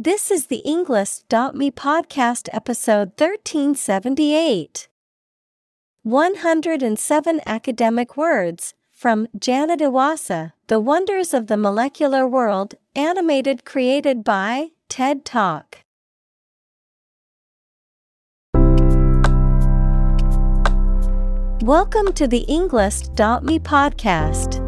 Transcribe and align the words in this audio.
This 0.00 0.30
is 0.30 0.46
the 0.46 0.62
Englist.me 0.64 1.72
podcast 1.72 2.48
episode 2.52 3.08
1378. 3.18 4.86
107 6.04 7.40
academic 7.44 8.16
words 8.16 8.74
from 8.92 9.26
Janet 9.36 9.80
Iwasa, 9.80 10.52
The 10.68 10.78
Wonders 10.78 11.34
of 11.34 11.48
the 11.48 11.56
Molecular 11.56 12.28
World, 12.28 12.76
animated 12.94 13.64
created 13.64 14.22
by 14.22 14.68
TED 14.88 15.24
Talk. 15.24 15.78
Welcome 21.60 22.12
to 22.12 22.28
the 22.28 22.44
Englist.me 22.48 23.58
podcast. 23.58 24.67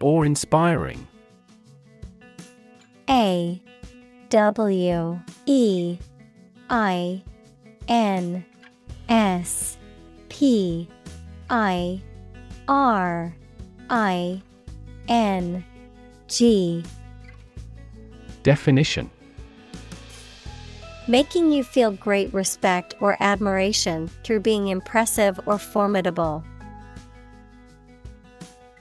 Awe 0.00 0.22
inspiring. 0.22 1.06
A 3.10 3.60
W 4.28 5.20
E 5.46 5.98
I 6.70 7.22
N 7.88 8.44
S 9.08 9.78
P 10.28 10.88
I 11.50 12.02
R 12.68 13.34
I 13.90 14.42
N 15.08 15.64
G 16.28 16.84
Definition 18.42 19.10
Making 21.08 21.50
you 21.50 21.64
feel 21.64 21.90
great 21.90 22.32
respect 22.34 22.94
or 23.00 23.16
admiration 23.20 24.08
through 24.24 24.40
being 24.40 24.68
impressive 24.68 25.40
or 25.46 25.58
formidable. 25.58 26.44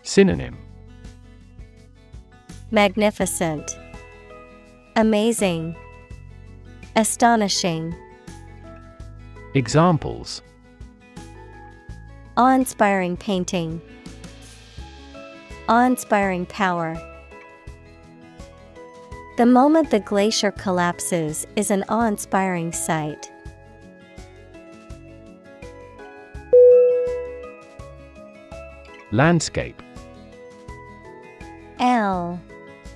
Synonym 0.04 0.58
Magnificent, 2.70 3.78
Amazing, 4.98 5.74
Astonishing. 6.98 7.96
Examples 9.54 10.42
Awe 12.36 12.54
inspiring 12.54 13.16
painting, 13.16 13.82
Awe 15.70 15.86
inspiring 15.86 16.46
power. 16.46 16.96
The 19.38 19.46
moment 19.46 19.90
the 19.90 20.02
glacier 20.02 20.52
collapses 20.52 21.48
is 21.56 21.72
an 21.72 21.86
awe 21.88 22.06
inspiring 22.06 22.74
sight. 22.74 23.32
Landscape 29.14 29.82
L 31.80 32.42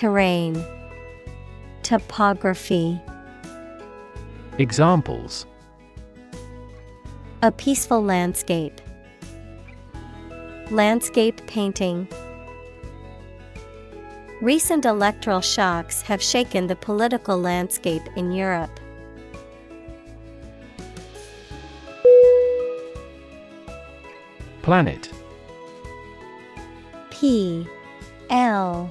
Terrain, 0.00 0.64
Topography. 1.82 2.98
Examples 4.56 5.44
A 7.42 7.52
peaceful 7.52 8.02
landscape. 8.02 8.80
Landscape 10.70 11.46
painting. 11.46 12.08
Recent 14.40 14.86
electoral 14.86 15.42
shocks 15.42 16.00
have 16.00 16.22
shaken 16.22 16.66
the 16.66 16.76
political 16.76 17.36
landscape 17.36 18.08
in 18.16 18.32
Europe. 18.32 18.80
Planet 24.62 25.10
P 27.10 27.66
L 28.30 28.90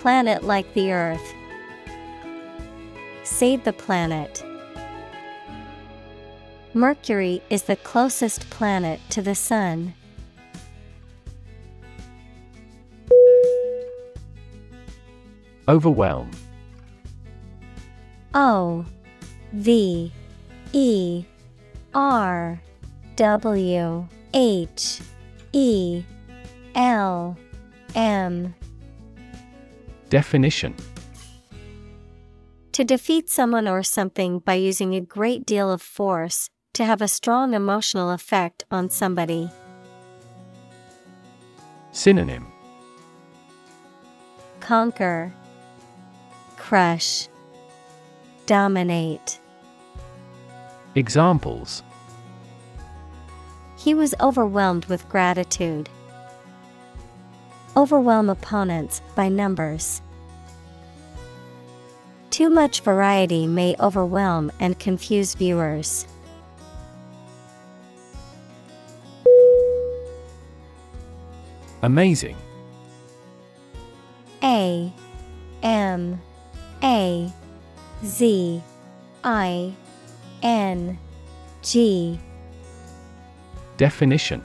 Planet 0.00 0.44
like 0.44 0.72
the 0.72 0.92
Earth. 0.94 1.34
Save 3.22 3.64
the 3.64 3.72
planet. 3.74 4.42
Mercury 6.72 7.42
is 7.50 7.64
the 7.64 7.76
closest 7.76 8.48
planet 8.48 8.98
to 9.10 9.20
the 9.20 9.34
Sun. 9.34 9.92
Overwhelm 15.68 16.30
O 18.32 18.86
V 19.52 20.10
E 20.72 21.24
R 21.92 22.62
W 23.16 24.08
H 24.32 25.00
E 25.52 26.02
L 26.74 27.36
M 27.94 28.54
Definition 30.10 30.74
To 32.72 32.84
defeat 32.84 33.30
someone 33.30 33.68
or 33.68 33.84
something 33.84 34.40
by 34.40 34.54
using 34.54 34.94
a 34.94 35.00
great 35.00 35.46
deal 35.46 35.70
of 35.70 35.80
force, 35.80 36.50
to 36.72 36.84
have 36.84 37.00
a 37.00 37.06
strong 37.06 37.54
emotional 37.54 38.10
effect 38.10 38.64
on 38.72 38.90
somebody. 38.90 39.48
Synonym 41.92 42.46
Conquer, 44.58 45.32
Crush, 46.56 47.28
Dominate. 48.46 49.38
Examples 50.96 51.84
He 53.78 53.94
was 53.94 54.14
overwhelmed 54.20 54.86
with 54.86 55.08
gratitude. 55.08 55.88
Overwhelm 57.76 58.28
opponents 58.28 59.00
by 59.14 59.28
numbers. 59.28 60.02
Too 62.30 62.50
much 62.50 62.80
variety 62.80 63.46
may 63.46 63.76
overwhelm 63.78 64.50
and 64.60 64.78
confuse 64.78 65.34
viewers. 65.34 66.06
Amazing. 71.82 72.36
A 74.42 74.92
M 75.62 76.20
A 76.82 77.32
Z 78.04 78.62
I 79.24 79.74
N 80.42 80.98
G 81.62 82.18
Definition 83.76 84.44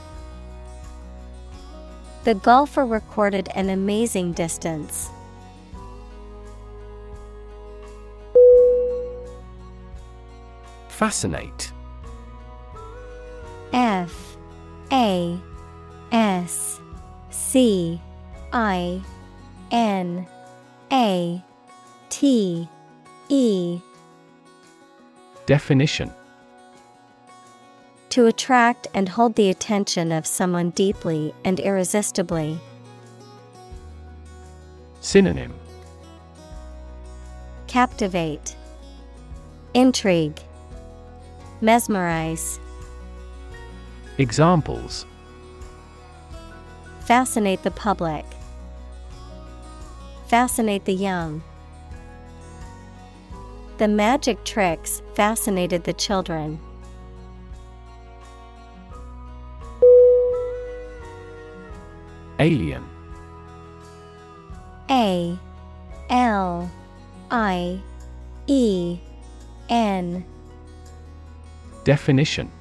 The 2.23 2.35
golfer 2.35 2.85
recorded 2.85 3.49
an 3.55 3.69
amazing 3.69 4.33
distance. 4.33 5.09
Fascinate. 10.87 11.71
F 13.73 14.37
A 14.91 15.39
S 16.11 16.79
C 17.31 17.99
I 18.53 19.01
N 19.71 20.27
A 20.91 21.43
T 22.09 22.69
E. 23.29 23.79
Definition 25.47 26.13
To 28.11 28.25
attract 28.25 28.87
and 28.93 29.07
hold 29.07 29.35
the 29.35 29.49
attention 29.49 30.11
of 30.11 30.27
someone 30.27 30.71
deeply 30.71 31.33
and 31.45 31.61
irresistibly. 31.61 32.59
Synonym 34.99 35.53
Captivate, 37.67 38.53
Intrigue, 39.73 40.41
Mesmerize. 41.61 42.59
Examples 44.17 45.05
Fascinate 46.99 47.63
the 47.63 47.71
public. 47.71 48.25
Fascinate 50.27 50.83
the 50.83 50.93
young. 50.93 51.41
The 53.77 53.87
magic 53.87 54.43
tricks 54.43 55.01
fascinated 55.13 55.85
the 55.85 55.93
children. 55.93 56.59
Alien. 62.41 62.83
A 64.89 65.37
L 66.09 66.71
I 67.29 67.79
E 68.47 68.97
N. 69.69 70.25
Definition. 71.83 72.51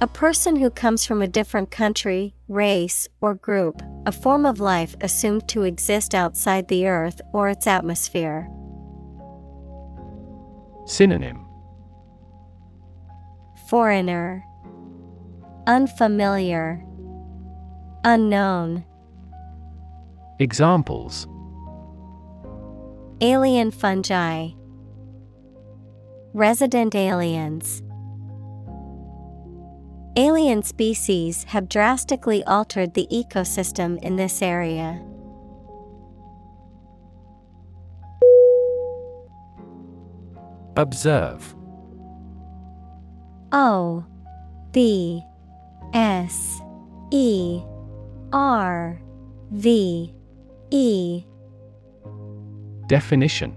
A 0.00 0.06
person 0.06 0.56
who 0.56 0.70
comes 0.70 1.04
from 1.04 1.20
a 1.20 1.28
different 1.28 1.70
country, 1.70 2.34
race, 2.48 3.08
or 3.20 3.34
group, 3.34 3.82
a 4.06 4.10
form 4.10 4.46
of 4.46 4.58
life 4.58 4.96
assumed 5.02 5.46
to 5.48 5.64
exist 5.64 6.14
outside 6.14 6.68
the 6.68 6.86
earth 6.86 7.20
or 7.34 7.50
its 7.50 7.66
atmosphere. 7.66 8.48
Synonym. 10.86 11.46
Foreigner, 13.68 14.44
Unfamiliar, 15.66 16.84
Unknown, 18.04 18.84
Examples 20.40 21.28
Alien 23.20 23.70
fungi, 23.70 24.48
Resident 26.34 26.96
aliens. 26.96 27.80
Alien 30.16 30.64
species 30.64 31.44
have 31.44 31.68
drastically 31.68 32.42
altered 32.42 32.94
the 32.94 33.06
ecosystem 33.12 34.02
in 34.02 34.16
this 34.16 34.42
area. 34.42 35.00
Observe 40.76 41.54
O 43.52 44.04
B 44.72 45.22
S 45.94 46.60
E 47.12 47.62
R 48.32 49.00
V 49.50 50.14
E. 50.70 51.24
Definition. 52.86 53.56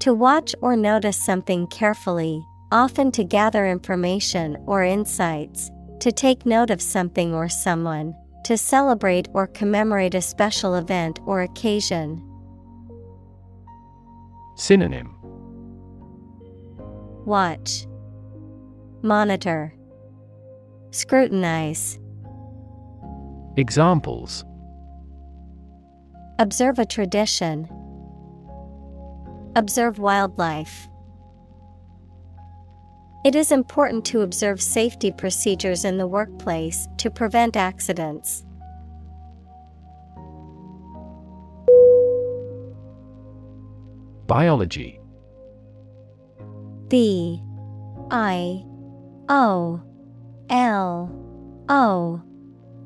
To 0.00 0.14
watch 0.14 0.54
or 0.62 0.76
notice 0.76 1.18
something 1.18 1.66
carefully, 1.66 2.42
often 2.72 3.12
to 3.12 3.24
gather 3.24 3.66
information 3.66 4.56
or 4.66 4.82
insights, 4.82 5.70
to 6.00 6.10
take 6.10 6.46
note 6.46 6.70
of 6.70 6.80
something 6.80 7.34
or 7.34 7.50
someone, 7.50 8.14
to 8.44 8.56
celebrate 8.56 9.28
or 9.34 9.46
commemorate 9.46 10.14
a 10.14 10.22
special 10.22 10.74
event 10.74 11.20
or 11.26 11.42
occasion. 11.42 12.22
Synonym. 14.56 15.14
Watch, 17.26 17.86
Monitor, 19.02 19.74
Scrutinize. 20.92 21.98
Examples 23.60 24.46
Observe 26.38 26.78
a 26.78 26.86
tradition. 26.86 27.68
Observe 29.54 29.98
wildlife. 29.98 30.88
It 33.22 33.34
is 33.34 33.52
important 33.52 34.06
to 34.06 34.22
observe 34.22 34.62
safety 34.62 35.12
procedures 35.12 35.84
in 35.84 35.98
the 35.98 36.06
workplace 36.06 36.88
to 36.96 37.10
prevent 37.10 37.54
accidents. 37.54 38.46
Biology 44.26 44.98
B 46.88 47.42
I 48.10 48.64
O 49.28 49.82
L 50.48 51.12
O 51.68 52.22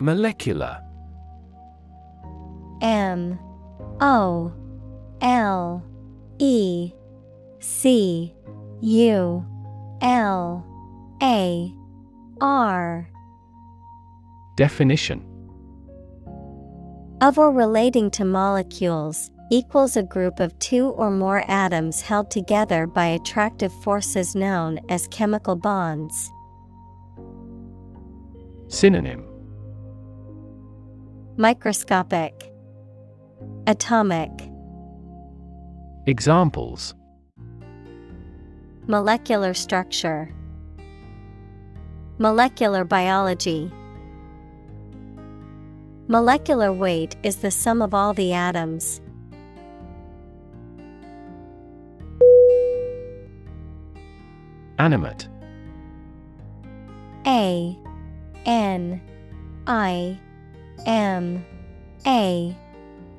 Molecular. 0.00 0.82
M. 2.80 3.38
O. 4.00 4.50
L. 5.20 5.84
E. 6.38 6.92
C. 7.58 8.34
U. 8.80 9.44
L. 10.00 10.66
A. 11.22 11.74
R. 12.40 13.10
Definition. 14.56 15.22
Of 17.20 17.36
or 17.36 17.52
relating 17.52 18.10
to 18.12 18.24
molecules 18.24 19.30
equals 19.52 19.98
a 19.98 20.02
group 20.02 20.40
of 20.40 20.58
two 20.60 20.86
or 20.86 21.10
more 21.10 21.44
atoms 21.46 22.00
held 22.00 22.30
together 22.30 22.86
by 22.86 23.04
attractive 23.04 23.72
forces 23.82 24.34
known 24.34 24.80
as 24.88 25.06
chemical 25.08 25.56
bonds. 25.56 26.30
Synonym 28.68 29.29
Microscopic, 31.40 32.52
Atomic. 33.66 34.30
Examples 36.06 36.94
Molecular 38.86 39.54
structure. 39.54 40.34
Molecular 42.18 42.84
biology. 42.84 43.72
Molecular 46.08 46.74
weight 46.74 47.16
is 47.22 47.36
the 47.36 47.50
sum 47.50 47.80
of 47.80 47.94
all 47.94 48.12
the 48.12 48.34
atoms. 48.34 49.00
Animate 54.78 55.26
A 57.26 57.78
N 58.44 59.00
I 59.66 60.20
M 60.86 61.44
A 62.06 62.56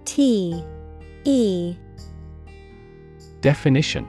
T 0.06 0.64
E 1.26 1.76
Definition 3.42 4.08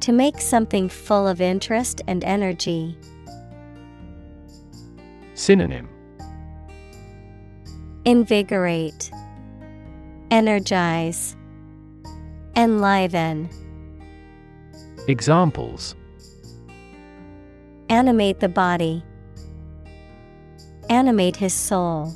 To 0.00 0.12
make 0.12 0.40
something 0.40 0.88
full 0.88 1.26
of 1.26 1.40
interest 1.40 2.02
and 2.06 2.24
energy. 2.24 2.96
Synonym 5.34 5.88
Invigorate, 8.04 9.10
Energize, 10.30 11.36
Enliven. 12.56 13.50
Examples 15.06 15.94
Animate 17.90 18.40
the 18.40 18.48
body. 18.48 19.02
Animate 20.88 21.36
his 21.36 21.52
soul. 21.52 22.14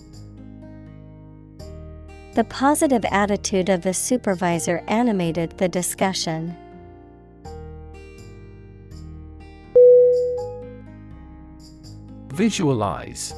The 2.34 2.44
positive 2.44 3.04
attitude 3.10 3.68
of 3.68 3.82
the 3.82 3.92
supervisor 3.92 4.82
animated 4.88 5.58
the 5.58 5.68
discussion. 5.68 6.56
Visualize 12.28 13.34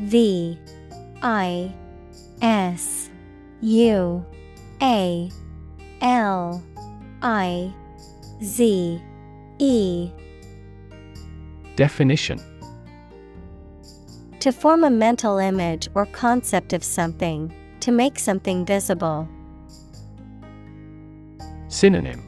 V 0.00 0.58
I 1.22 1.74
S 2.42 3.08
U 3.62 4.26
A 4.82 5.30
L 6.02 6.62
I 7.22 7.74
Z 8.42 9.02
E 9.58 10.10
Definition 11.76 12.49
To 14.40 14.52
form 14.52 14.84
a 14.84 14.90
mental 14.90 15.36
image 15.36 15.88
or 15.94 16.06
concept 16.06 16.72
of 16.72 16.82
something, 16.82 17.54
to 17.80 17.92
make 17.92 18.18
something 18.18 18.64
visible. 18.64 19.28
Synonym 21.68 22.26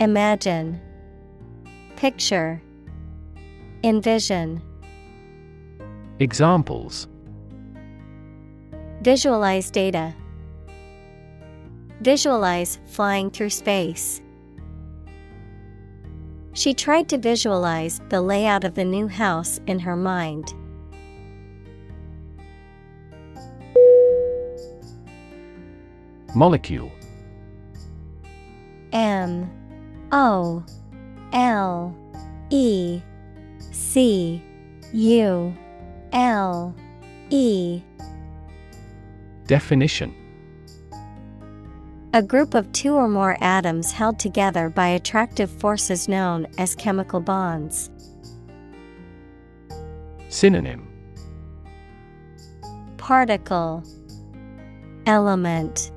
Imagine, 0.00 0.80
Picture, 1.94 2.60
Envision. 3.84 4.60
Examples 6.18 7.06
Visualize 9.02 9.70
data. 9.70 10.12
Visualize 12.00 12.80
flying 12.86 13.30
through 13.30 13.50
space. 13.50 14.20
She 16.54 16.74
tried 16.74 17.08
to 17.08 17.18
visualize 17.18 18.00
the 18.10 18.20
layout 18.20 18.64
of 18.64 18.74
the 18.74 18.84
new 18.84 19.08
house 19.08 19.58
in 19.66 19.78
her 19.78 19.96
mind. 19.96 20.52
Molecule. 26.34 26.92
M. 28.92 29.50
O. 30.12 30.62
L. 31.32 31.96
E. 32.50 33.00
C. 33.70 34.42
U. 34.92 35.56
L. 36.12 36.74
E. 37.30 37.82
Definition 39.46 40.21
A 42.14 42.22
group 42.22 42.52
of 42.52 42.70
two 42.72 42.92
or 42.92 43.08
more 43.08 43.38
atoms 43.40 43.90
held 43.90 44.18
together 44.18 44.68
by 44.68 44.88
attractive 44.88 45.50
forces 45.50 46.08
known 46.08 46.46
as 46.58 46.74
chemical 46.74 47.20
bonds. 47.20 47.90
Synonym. 50.28 50.86
Particle. 52.98 53.82
Element. 55.06 55.90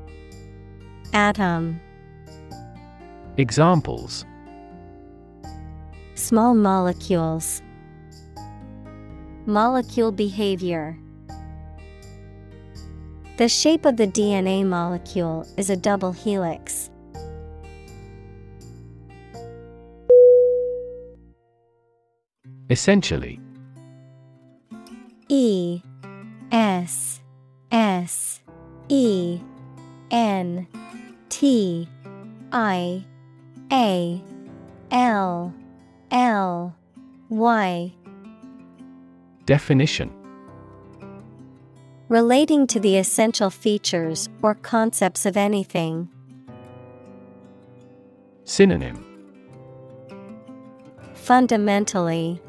Atom. 1.11 1.81
Examples. 3.35 4.23
Small 6.13 6.55
molecules. 6.55 7.61
Molecule 9.45 10.13
behavior 10.13 10.97
The 13.37 13.49
shape 13.49 13.83
of 13.85 13.97
the 13.97 14.07
DNA 14.07 14.65
molecule 14.65 15.45
is 15.57 15.69
a 15.69 15.75
double 15.75 16.13
helix. 16.13 16.89
Essentially 22.69 23.41
E 25.27 25.81
S 26.53 27.19
S 27.73 28.39
E 28.87 29.41
N 30.11 30.65
T 31.27 31.89
I 32.53 33.03
A 33.69 34.23
L 34.91 35.53
L 36.09 36.75
Y 37.27 37.93
Definition 39.45 40.14
Relating 42.07 42.67
to 42.67 42.79
the 42.79 42.97
essential 42.97 43.49
features 43.49 44.29
or 44.43 44.53
concepts 44.53 45.25
of 45.25 45.35
anything. 45.35 46.07
Synonym 48.43 49.03
Fundamentally, 51.15 52.39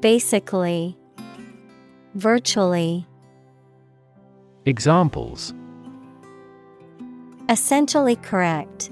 Basically, 0.00 0.96
Virtually. 2.14 3.06
Examples 4.64 5.52
Essentially 7.50 8.16
correct. 8.16 8.90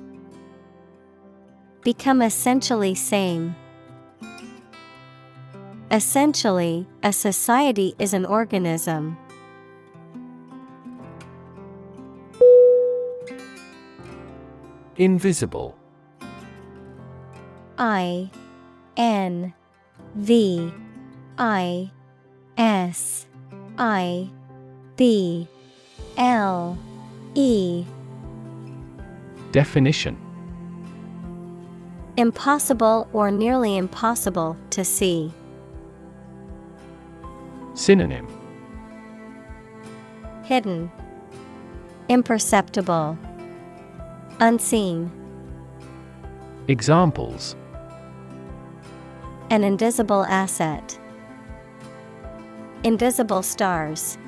Become 1.83 2.21
essentially 2.21 2.95
same. 2.95 3.57
Essentially, 5.91 6.87
a 7.03 7.13
society 7.13 7.95
is 7.99 8.13
an 8.13 8.27
organism. 8.27 9.17
Invisible. 14.99 15.77
I 17.77 18.31
N 18.97 19.53
V 20.15 20.73
I 21.37 21.91
S 22.57 23.27
I 23.77 24.31
B 24.97 25.47
L 26.17 26.79
E. 27.35 27.85
Definition. 29.53 30.17
Impossible 32.17 33.07
or 33.13 33.31
nearly 33.31 33.77
impossible 33.77 34.57
to 34.71 34.83
see. 34.83 35.31
Synonym. 37.75 38.27
Hidden, 40.45 40.91
Imperceptible, 42.09 43.19
Unseen. 44.39 45.11
Examples 46.69 47.57
An 49.49 49.65
invisible 49.65 50.27
asset. 50.27 50.99
Invisible 52.85 53.43
stars. 53.43 54.19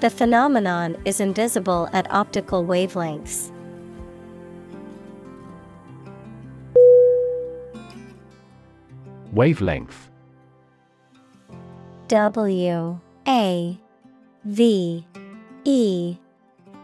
The 0.00 0.10
phenomenon 0.10 0.96
is 1.04 1.20
invisible 1.20 1.88
at 1.92 2.10
optical 2.10 2.64
wavelengths. 2.64 3.52
Wavelength 9.32 10.10
W 12.08 13.00
A 13.28 13.78
V 14.44 15.06
E 15.64 16.16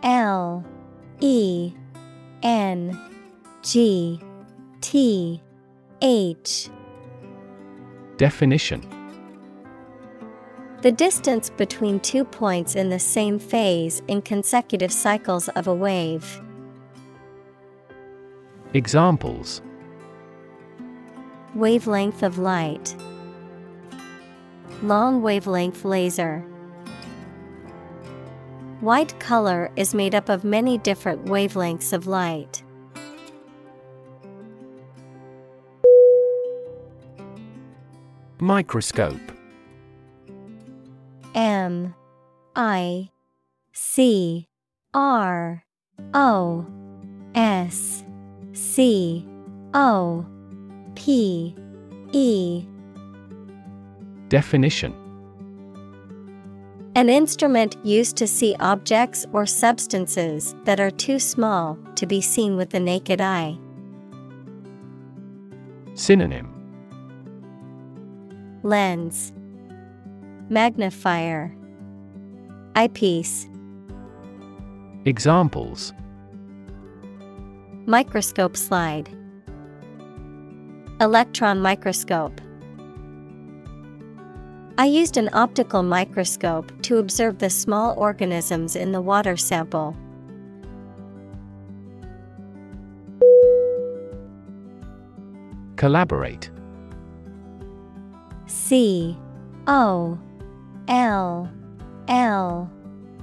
L 0.04 0.64
E 1.24 1.72
N 2.42 3.00
G 3.62 4.20
T 4.80 5.40
H 6.02 6.68
Definition 8.16 8.82
The 10.80 10.90
distance 10.90 11.48
between 11.48 12.00
two 12.00 12.24
points 12.24 12.74
in 12.74 12.90
the 12.90 12.98
same 12.98 13.38
phase 13.38 14.02
in 14.08 14.20
consecutive 14.22 14.92
cycles 14.92 15.48
of 15.50 15.68
a 15.68 15.74
wave. 15.74 16.40
Examples 18.74 19.62
Wavelength 21.54 22.24
of 22.24 22.38
light. 22.38 22.96
Long 24.82 25.22
wavelength 25.22 25.84
laser. 25.84 26.44
White 28.82 29.16
color 29.20 29.70
is 29.76 29.94
made 29.94 30.12
up 30.12 30.28
of 30.28 30.42
many 30.42 30.76
different 30.76 31.26
wavelengths 31.26 31.92
of 31.92 32.08
light. 32.08 32.64
Microscope. 38.40 39.20
M 41.32 41.94
I 42.56 43.10
C 43.72 44.48
R 44.92 45.64
O 46.12 46.66
S 47.36 48.02
C 48.52 49.24
O 49.74 50.26
P 50.96 51.54
E. 52.10 52.66
Definition 54.28 55.01
An 56.94 57.08
instrument 57.08 57.76
used 57.82 58.16
to 58.18 58.26
see 58.26 58.54
objects 58.60 59.24
or 59.32 59.46
substances 59.46 60.54
that 60.64 60.78
are 60.78 60.90
too 60.90 61.18
small 61.18 61.78
to 61.94 62.04
be 62.04 62.20
seen 62.20 62.54
with 62.54 62.68
the 62.68 62.80
naked 62.80 63.18
eye. 63.18 63.56
Synonym. 65.94 66.50
Lens. 68.62 69.32
Magnifier. 70.50 71.56
Eyepiece. 72.74 73.48
Examples. 75.06 75.94
Microscope 77.86 78.56
slide. 78.56 79.08
Electron 81.00 81.58
microscope 81.60 82.38
I 84.78 84.86
used 84.86 85.18
an 85.18 85.28
optical 85.34 85.82
microscope 85.82 86.72
to 86.82 86.96
observe 86.96 87.38
the 87.38 87.50
small 87.50 87.94
organisms 87.98 88.74
in 88.74 88.92
the 88.92 89.02
water 89.02 89.36
sample. 89.36 89.94
Collaborate. 95.76 96.50
C 98.46 99.16
O 99.66 100.18
L 100.88 101.50
L 102.08 102.70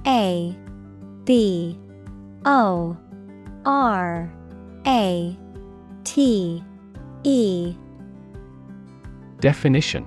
A 0.06 0.56
B 1.24 1.78
O 2.44 2.96
R 3.64 4.32
A 4.86 5.36
T 6.04 6.62
E. 7.24 7.74
Definition 9.40 10.06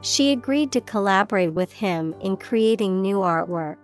She 0.00 0.32
agreed 0.32 0.72
to 0.72 0.80
collaborate 0.80 1.52
with 1.52 1.72
him 1.72 2.14
in 2.20 2.36
creating 2.36 3.02
new 3.02 3.18
artwork. 3.18 3.76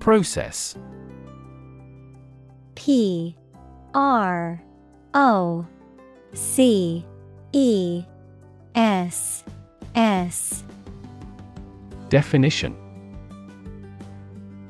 Process. 0.00 0.76
P 2.74 3.36
R 3.94 4.62
O 5.14 5.66
C 6.32 7.06
E 7.52 8.04
S 8.74 9.44
S. 9.94 10.64
Definition 12.08 12.83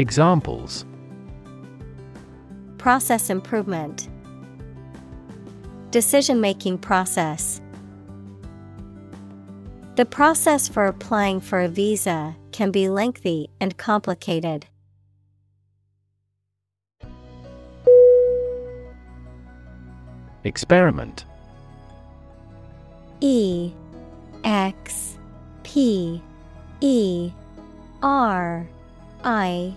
Examples. 0.00 0.86
Process 2.78 3.28
improvement. 3.28 4.08
Decision 5.90 6.40
making 6.40 6.78
process. 6.78 7.60
The 9.96 10.06
process 10.06 10.68
for 10.68 10.86
applying 10.86 11.42
for 11.42 11.60
a 11.60 11.68
visa 11.68 12.34
can 12.50 12.70
be 12.70 12.88
lengthy 12.88 13.50
and 13.60 13.76
complicated. 13.76 14.64
Experiment. 20.44 21.26
E 23.20 23.70
X 24.44 25.18
P 25.62 26.22
E 26.80 27.30
R 28.02 28.66
I 29.22 29.76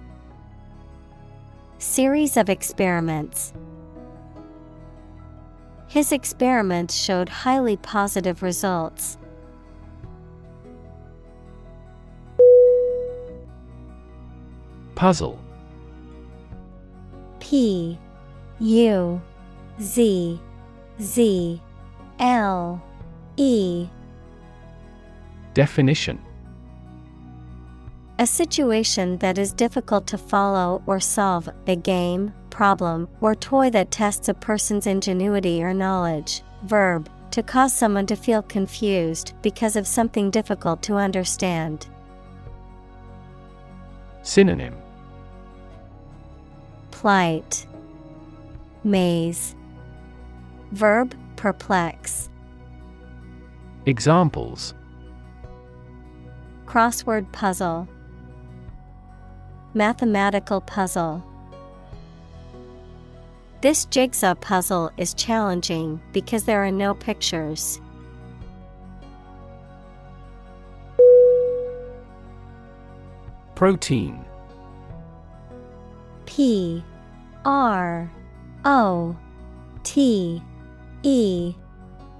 Series 1.81 2.37
of 2.37 2.47
experiments. 2.47 3.53
His 5.87 6.11
experiments 6.11 6.93
showed 6.93 7.27
highly 7.27 7.75
positive 7.75 8.43
results. 8.43 9.17
Puzzle 14.93 15.39
P 17.39 17.97
U 18.59 19.19
Z 19.81 20.39
Z 21.01 21.61
L 22.19 22.83
E 23.37 23.87
Definition 25.55 26.19
A 28.21 28.27
situation 28.27 29.17
that 29.17 29.39
is 29.39 29.51
difficult 29.51 30.05
to 30.05 30.15
follow 30.15 30.83
or 30.85 30.99
solve, 30.99 31.49
a 31.65 31.75
game, 31.75 32.31
problem, 32.51 33.09
or 33.19 33.33
toy 33.33 33.71
that 33.71 33.89
tests 33.89 34.29
a 34.29 34.35
person's 34.35 34.85
ingenuity 34.85 35.63
or 35.63 35.73
knowledge. 35.73 36.43
Verb, 36.61 37.09
to 37.31 37.41
cause 37.41 37.73
someone 37.73 38.05
to 38.05 38.15
feel 38.15 38.43
confused 38.43 39.33
because 39.41 39.75
of 39.75 39.87
something 39.87 40.29
difficult 40.29 40.83
to 40.83 40.97
understand. 40.97 41.87
Synonym 44.21 44.75
Plight, 46.91 47.65
Maze, 48.83 49.55
Verb, 50.73 51.15
perplex. 51.37 52.29
Examples 53.87 54.75
Crossword 56.67 57.31
puzzle, 57.31 57.87
Mathematical 59.73 60.59
puzzle. 60.59 61.23
This 63.61 63.85
jigsaw 63.85 64.35
puzzle 64.35 64.91
is 64.97 65.13
challenging 65.13 66.01
because 66.11 66.43
there 66.43 66.65
are 66.65 66.71
no 66.71 66.93
pictures. 66.93 67.79
Protein 73.55 74.25
P 76.25 76.83
R 77.45 78.11
O 78.65 79.15
T 79.83 80.41
E 81.03 81.53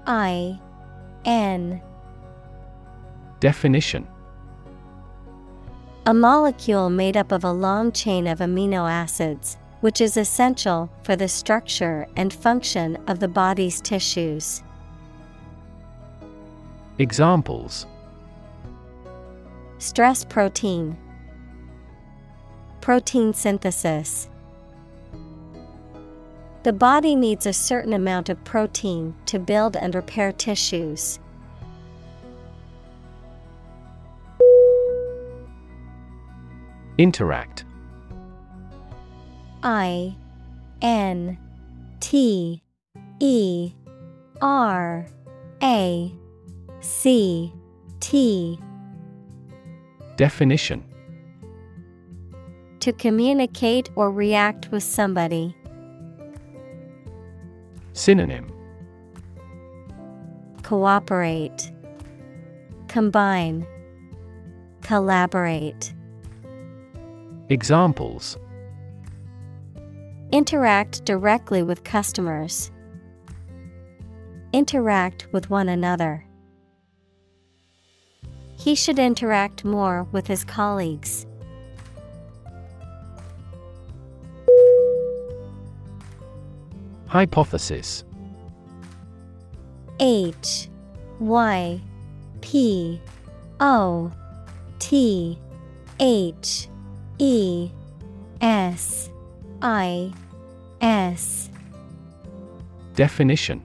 I 0.06 0.60
N 1.26 1.82
Definition 3.40 4.08
A 6.08 6.16
molecule 6.16 6.90
made 6.90 7.16
up 7.16 7.32
of 7.32 7.44
a 7.44 7.52
long 7.52 7.92
chain 7.92 8.26
of 8.26 8.40
amino 8.40 8.90
acids, 8.90 9.58
which 9.82 10.02
is 10.02 10.18
essential 10.18 10.90
for 11.04 11.16
the 11.16 11.28
structure 11.28 12.08
and 12.16 12.34
function 12.34 12.98
of 13.08 13.20
the 13.20 13.28
body's 13.28 13.80
tissues. 13.80 14.64
Examples 16.98 17.86
Stress 19.78 20.26
protein, 20.26 20.98
protein 22.82 23.32
synthesis. 23.32 24.28
The 26.64 26.74
body 26.74 27.16
needs 27.16 27.46
a 27.46 27.54
certain 27.54 27.94
amount 27.94 28.30
of 28.30 28.44
protein 28.44 29.14
to 29.28 29.38
build 29.38 29.76
and 29.76 29.94
repair 29.94 30.32
tissues. 30.32 31.20
Interact. 36.98 37.66
I 39.64 40.16
N 40.82 41.38
T 42.00 42.62
E 43.20 43.72
R 44.42 45.06
A 45.62 46.14
C 46.82 47.54
T. 48.00 48.60
Definition. 50.18 50.84
To 52.80 52.92
communicate 52.94 53.90
or 53.96 54.12
react 54.12 54.72
with 54.72 54.84
somebody. 54.84 55.56
Synonym. 57.94 58.52
Cooperate, 60.64 61.72
Combine, 62.88 63.68
Collaborate. 64.82 65.94
Examples 67.52 68.38
Interact 70.32 71.04
directly 71.04 71.62
with 71.62 71.84
customers. 71.84 72.72
Interact 74.54 75.28
with 75.34 75.50
one 75.50 75.68
another. 75.68 76.26
He 78.58 78.74
should 78.74 78.98
interact 79.00 79.66
more 79.66 80.08
with 80.14 80.28
his 80.28 80.46
colleagues. 80.46 81.26
Hypothesis 87.08 88.06
H 90.00 90.70
Y 91.20 91.82
P 92.40 93.02
O 93.60 94.10
T 94.80 95.38
H 96.00 96.70
E 97.22 97.70
S 98.42 99.12
I 99.62 100.12
S. 100.82 101.52
Definition. 102.96 103.62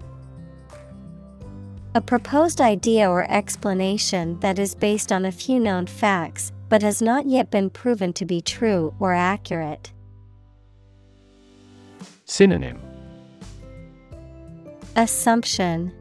A 1.94 2.02
proposed 2.02 2.60
idea 2.60 3.08
or 3.08 3.24
explanation 3.30 4.38
that 4.40 4.58
is 4.58 4.74
based 4.74 5.10
on 5.10 5.24
a 5.24 5.32
few 5.32 5.58
known 5.58 5.86
facts 5.86 6.52
but 6.68 6.82
has 6.82 7.00
not 7.00 7.24
yet 7.24 7.50
been 7.50 7.70
proven 7.70 8.12
to 8.12 8.26
be 8.26 8.42
true 8.42 8.94
or 9.00 9.14
accurate. 9.14 9.90
Synonym. 12.26 12.78
Assumption. 14.96 15.94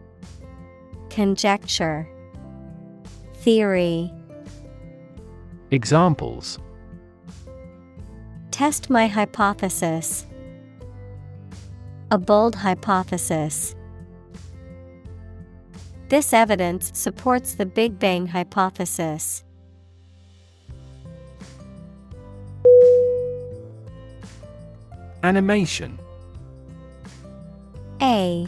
Conjecture. 1.09 2.05
Theory. 3.35 4.11
Examples 5.71 6.59
Test 8.55 8.89
my 8.89 9.07
hypothesis. 9.07 10.25
A 12.09 12.17
bold 12.17 12.55
hypothesis. 12.55 13.75
This 16.07 16.31
evidence 16.31 16.89
supports 16.93 17.55
the 17.55 17.65
Big 17.65 17.99
Bang 17.99 18.27
hypothesis. 18.27 19.43
Animation. 25.21 25.99
A. 28.01 28.47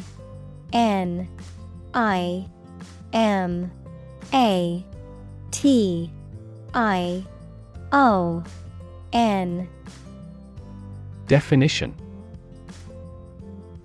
N. 0.71 1.27
I. 1.93 2.45
M. 3.11 3.69
A. 4.33 4.85
T. 5.51 6.09
I. 6.73 7.25
O. 7.91 8.41
N 9.11 9.67
Definition. 11.27 11.93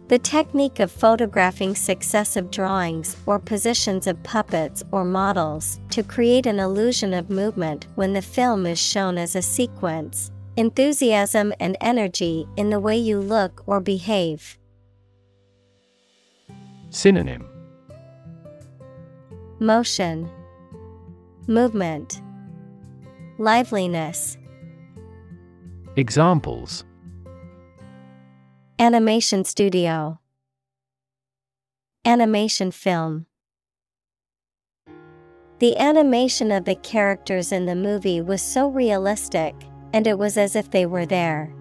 The 0.08 0.18
technique 0.18 0.78
of 0.78 0.92
photographing 0.92 1.74
successive 1.74 2.50
drawings 2.50 3.16
or 3.24 3.38
positions 3.38 4.06
of 4.06 4.22
puppets 4.22 4.84
or 4.92 5.04
models 5.04 5.80
to 5.90 6.02
create 6.02 6.46
an 6.46 6.60
illusion 6.60 7.14
of 7.14 7.30
movement 7.30 7.86
when 7.94 8.12
the 8.12 8.22
film 8.22 8.66
is 8.66 8.78
shown 8.78 9.16
as 9.16 9.34
a 9.34 9.42
sequence, 9.42 10.30
enthusiasm 10.56 11.52
and 11.58 11.76
energy 11.80 12.46
in 12.56 12.70
the 12.70 12.78
way 12.78 12.96
you 12.96 13.18
look 13.18 13.62
or 13.66 13.80
behave. 13.80 14.58
Synonym. 16.90 17.48
Motion, 19.60 20.28
Movement, 21.46 22.20
Liveliness. 23.38 24.36
Examples 25.96 26.84
Animation 28.78 29.44
studio, 29.44 30.18
Animation 32.04 32.72
film. 32.72 33.26
The 35.60 35.76
animation 35.78 36.50
of 36.50 36.64
the 36.64 36.74
characters 36.74 37.52
in 37.52 37.66
the 37.66 37.76
movie 37.76 38.20
was 38.20 38.42
so 38.42 38.68
realistic, 38.68 39.54
and 39.92 40.06
it 40.06 40.18
was 40.18 40.36
as 40.36 40.56
if 40.56 40.70
they 40.70 40.86
were 40.86 41.06
there. 41.06 41.54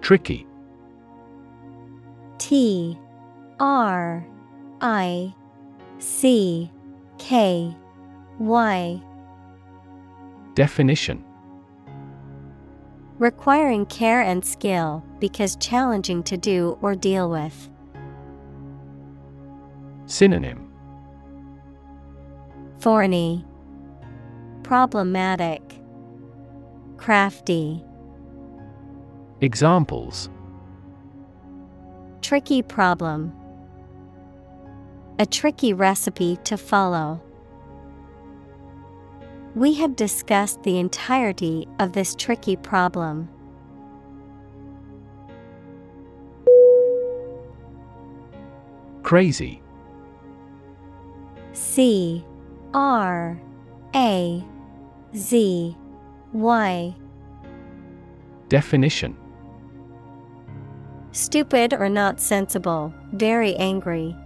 Tricky 0.00 0.46
T 2.38 2.98
R 3.60 4.26
I 4.80 5.34
C 5.98 6.70
K 7.18 7.76
Y 8.38 9.02
Definition 10.54 11.24
Requiring 13.22 13.86
care 13.86 14.20
and 14.20 14.44
skill 14.44 15.04
because 15.20 15.54
challenging 15.60 16.24
to 16.24 16.36
do 16.36 16.76
or 16.82 16.96
deal 16.96 17.30
with. 17.30 17.70
Synonym 20.06 20.68
Thorny, 22.80 23.46
Problematic, 24.64 25.62
Crafty, 26.96 27.84
Examples 29.40 30.28
Tricky 32.22 32.60
problem. 32.60 33.32
A 35.20 35.26
tricky 35.26 35.72
recipe 35.72 36.38
to 36.42 36.56
follow. 36.56 37.22
We 39.54 39.74
have 39.74 39.96
discussed 39.96 40.62
the 40.62 40.78
entirety 40.78 41.68
of 41.78 41.92
this 41.92 42.14
tricky 42.14 42.56
problem. 42.56 43.28
Crazy 49.02 49.60
C 51.52 52.24
R 52.72 53.38
A 53.94 54.44
Z 55.14 55.76
Y 56.32 56.94
Definition 58.48 59.16
Stupid 61.10 61.74
or 61.74 61.90
not 61.90 62.20
sensible, 62.20 62.94
very 63.12 63.54
angry. 63.56 64.16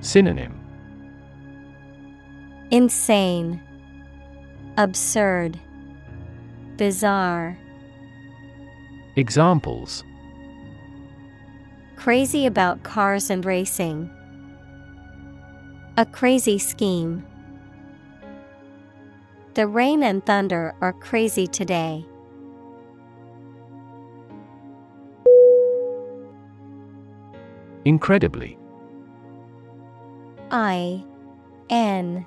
Synonym 0.00 0.65
Insane, 2.70 3.60
Absurd, 4.76 5.58
Bizarre. 6.76 7.56
Examples 9.14 10.02
Crazy 11.94 12.44
about 12.44 12.82
cars 12.82 13.30
and 13.30 13.44
racing. 13.44 14.10
A 15.96 16.04
crazy 16.04 16.58
scheme. 16.58 17.24
The 19.54 19.66
rain 19.66 20.02
and 20.02 20.24
thunder 20.26 20.74
are 20.80 20.92
crazy 20.92 21.46
today. 21.46 22.04
Incredibly. 27.84 28.58
I 30.50 31.04
N 31.70 32.26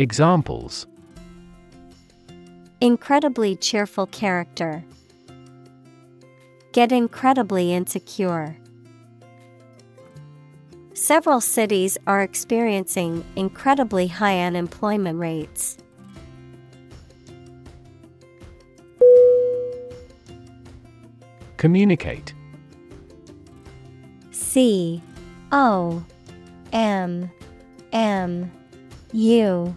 Examples 0.00 0.86
Incredibly 2.80 3.56
cheerful 3.56 4.06
character. 4.06 4.84
Get 6.70 6.92
incredibly 6.92 7.72
insecure. 7.72 8.56
Several 10.94 11.40
cities 11.40 11.98
are 12.06 12.22
experiencing 12.22 13.24
incredibly 13.34 14.06
high 14.06 14.40
unemployment 14.40 15.18
rates. 15.18 15.78
Communicate 21.56 22.34
C 24.30 25.02
O 25.50 26.04
M 26.72 27.28
M 27.92 28.52
U 29.12 29.76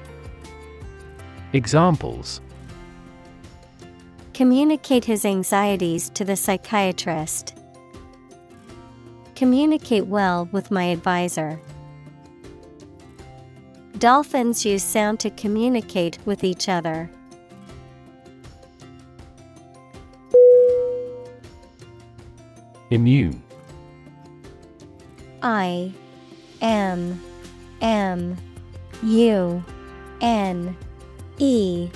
Examples 1.53 2.39
Communicate 4.33 5.03
his 5.05 5.25
anxieties 5.25 6.09
to 6.11 6.23
the 6.23 6.37
psychiatrist. 6.37 7.57
Communicate 9.35 10.05
well 10.05 10.47
with 10.53 10.71
my 10.71 10.85
advisor. 10.85 11.59
Dolphins 13.97 14.65
use 14.65 14.83
sound 14.83 15.19
to 15.19 15.29
communicate 15.29 16.17
with 16.25 16.43
each 16.43 16.69
other. 16.69 17.09
Immune 22.89 23.43
I 25.41 25.91
M 26.61 27.21
M 27.81 28.37
U 29.03 29.63
N 30.21 30.77
E. 31.41 31.89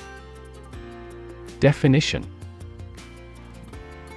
Definition. 1.60 2.26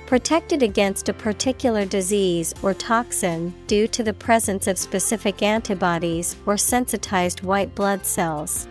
Protected 0.07 0.63
against 0.63 1.11
a 1.11 1.13
particular 1.13 1.85
disease 1.85 2.55
or 2.63 2.73
toxin 2.73 3.53
due 3.67 3.87
to 3.89 4.03
the 4.03 4.15
presence 4.15 4.67
of 4.67 4.79
specific 4.79 5.43
antibodies 5.43 6.35
or 6.47 6.57
sensitized 6.57 7.43
white 7.43 7.75
blood 7.75 8.07
cells. 8.07 8.67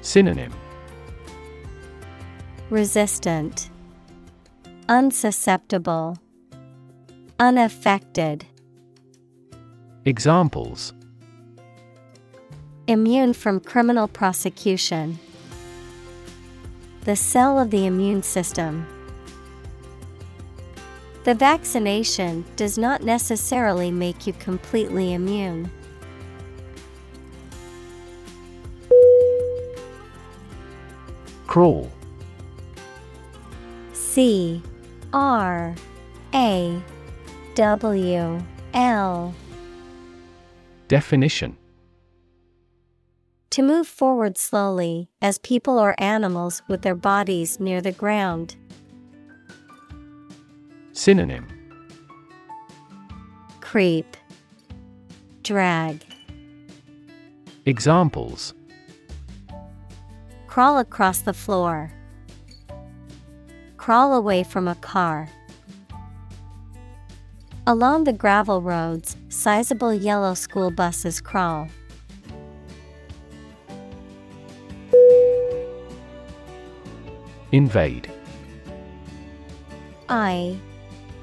Synonym. 0.00 0.54
Resistant, 2.70 3.68
Unsusceptible, 4.88 6.16
Unaffected. 7.38 8.46
Examples 10.06 10.94
Immune 12.86 13.32
from 13.32 13.60
criminal 13.60 14.06
prosecution. 14.06 15.18
The 17.04 17.16
cell 17.16 17.58
of 17.58 17.70
the 17.70 17.86
immune 17.86 18.22
system. 18.22 18.86
The 21.24 21.34
vaccination 21.34 22.44
does 22.56 22.76
not 22.76 23.02
necessarily 23.02 23.90
make 23.90 24.26
you 24.26 24.34
completely 24.34 25.14
immune. 25.14 25.70
Crawl 31.46 31.90
C 33.94 34.60
R 35.14 35.74
A 36.34 36.82
W 37.54 38.42
L 38.74 39.34
Definition 40.88 41.56
To 43.54 43.62
move 43.62 43.86
forward 43.86 44.36
slowly, 44.36 45.08
as 45.22 45.38
people 45.38 45.78
or 45.78 45.94
animals 45.98 46.60
with 46.66 46.82
their 46.82 46.96
bodies 46.96 47.60
near 47.60 47.80
the 47.80 47.92
ground. 47.92 48.56
Synonym 50.90 51.46
Creep, 53.60 54.16
Drag, 55.44 56.04
Examples 57.64 58.54
Crawl 60.48 60.78
across 60.78 61.20
the 61.20 61.32
floor. 61.32 61.92
Crawl 63.76 64.14
away 64.14 64.42
from 64.42 64.66
a 64.66 64.74
car. 64.74 65.28
Along 67.68 68.02
the 68.02 68.12
gravel 68.12 68.60
roads, 68.60 69.16
sizable 69.28 69.94
yellow 69.94 70.34
school 70.34 70.72
buses 70.72 71.20
crawl. 71.20 71.68
Invade. 77.54 78.10
I 80.08 80.58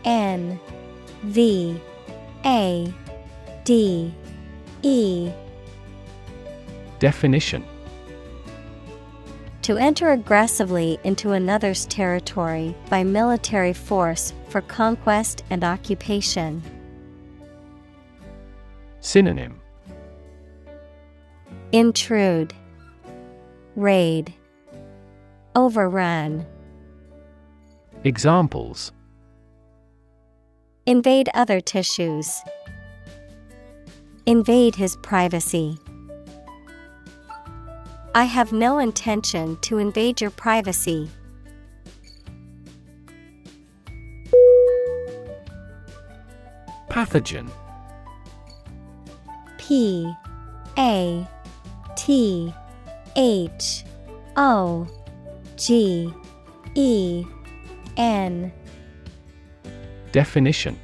N 0.05 0.57
V 1.23 1.77
A 2.45 2.93
D 3.65 4.13
E. 4.81 5.29
Definition. 6.99 7.65
To 9.63 9.75
enter 9.75 10.11
aggressively 10.11 10.97
into 11.03 11.33
another's 11.33 11.85
territory 11.87 12.73
by 12.89 13.03
military 13.03 13.73
force 13.73 14.33
for 14.47 14.61
conquest 14.61 15.43
and 15.49 15.65
occupation. 15.65 16.63
Synonym. 19.01 19.59
Intrude, 21.73 22.53
Raid, 23.75 24.33
Overrun. 25.55 26.45
Examples 28.03 28.93
Invade 30.85 31.29
other 31.33 31.59
tissues. 31.59 32.41
Invade 34.25 34.75
his 34.75 34.95
privacy. 34.97 35.77
I 38.15 38.23
have 38.23 38.53
no 38.53 38.79
intention 38.79 39.57
to 39.61 39.77
invade 39.77 40.21
your 40.21 40.31
privacy. 40.31 41.09
Pathogen 46.89 47.49
P 49.57 50.13
A 50.77 51.27
T 51.95 52.53
H 53.15 53.85
O 54.37 54.87
G 55.61 56.11
E 56.73 57.23
N. 57.95 58.51
Definition. 60.11 60.79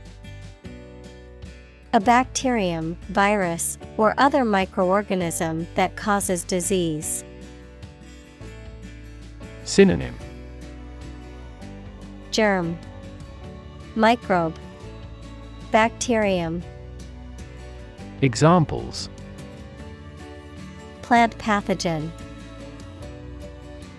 A 1.94 2.00
bacterium, 2.00 2.96
virus, 3.10 3.80
or 3.98 4.14
other 4.20 4.44
microorganism 4.44 5.66
that 5.74 5.96
causes 5.96 6.44
disease. 6.44 7.24
Synonym. 9.64 10.16
Germ. 12.30 12.78
Microbe. 13.96 14.60
Bacterium. 15.72 16.62
Examples. 18.22 19.10
Plant 21.02 21.36
pathogen 21.40 22.12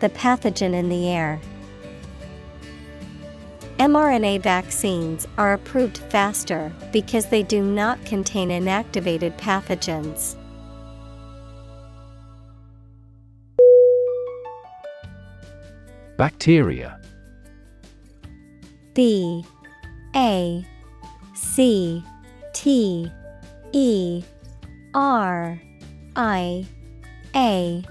The 0.00 0.08
pathogen 0.10 0.74
in 0.74 0.88
the 0.88 1.08
air. 1.08 1.40
mRNA 3.78 4.42
vaccines 4.42 5.26
are 5.36 5.52
approved 5.52 5.98
faster 5.98 6.72
because 6.92 7.26
they 7.26 7.42
do 7.42 7.62
not 7.62 8.04
contain 8.04 8.48
inactivated 8.48 9.36
pathogens. 9.38 10.36
Bacteria 16.16 17.00
B 18.94 19.44
A 20.16 20.66
C 21.34 22.02
T 22.52 23.12
E 23.72 24.24
R 24.94 25.60
I 26.16 26.66
A 27.36 27.84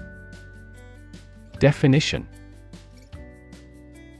Definition. 1.58 2.28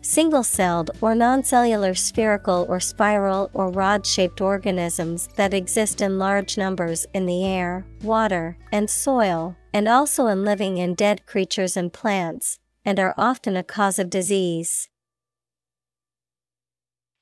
Single 0.01 0.43
celled 0.43 0.91
or 1.03 1.13
noncellular 1.13 1.97
spherical 1.97 2.65
or 2.69 2.81
spiral 2.81 3.51
or 3.53 3.69
rod 3.69 4.07
shaped 4.07 4.41
organisms 4.41 5.29
that 5.37 5.53
exist 5.53 6.01
in 6.01 6.19
large 6.19 6.57
numbers 6.57 7.07
in 7.13 7.27
the 7.27 7.45
air, 7.45 7.85
water, 8.03 8.57
and 8.73 8.89
soil, 8.89 9.55
and 9.75 9.87
also 9.87 10.27
in 10.27 10.45
living 10.45 10.79
and 10.79 10.97
dead 10.97 11.27
creatures 11.27 11.77
and 11.77 11.93
plants, 11.93 12.59
and 12.87 12.99
are 12.99 13.15
often 13.19 13.55
a 13.55 13.63
cause 13.63 13.99
of 13.99 14.09
disease. 14.09 14.89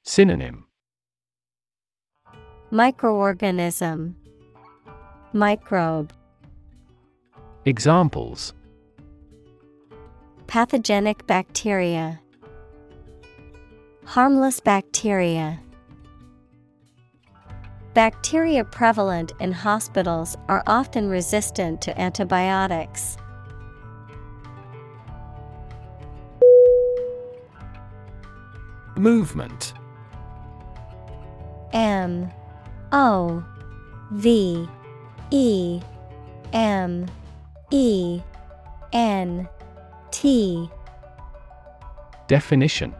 Synonym. 0.05 0.67
Microorganism. 2.71 4.15
Microbe. 5.33 6.13
Examples 7.65 8.55
Pathogenic 10.47 11.27
bacteria. 11.27 12.21
Harmless 14.05 14.61
bacteria. 14.61 15.59
Bacteria 17.95 18.63
prevalent 18.63 19.33
in 19.41 19.51
hospitals 19.51 20.37
are 20.47 20.63
often 20.69 21.09
resistant 21.09 21.81
to 21.81 22.01
antibiotics. 22.01 23.17
Movement. 28.97 29.75
M. 31.73 32.31
O. 32.93 33.45
V. 34.13 34.69
E. 35.33 35.81
M. 36.53 37.07
E. 37.73 38.23
N 38.93 39.49
T. 40.11 40.69
Definition. 42.29 42.95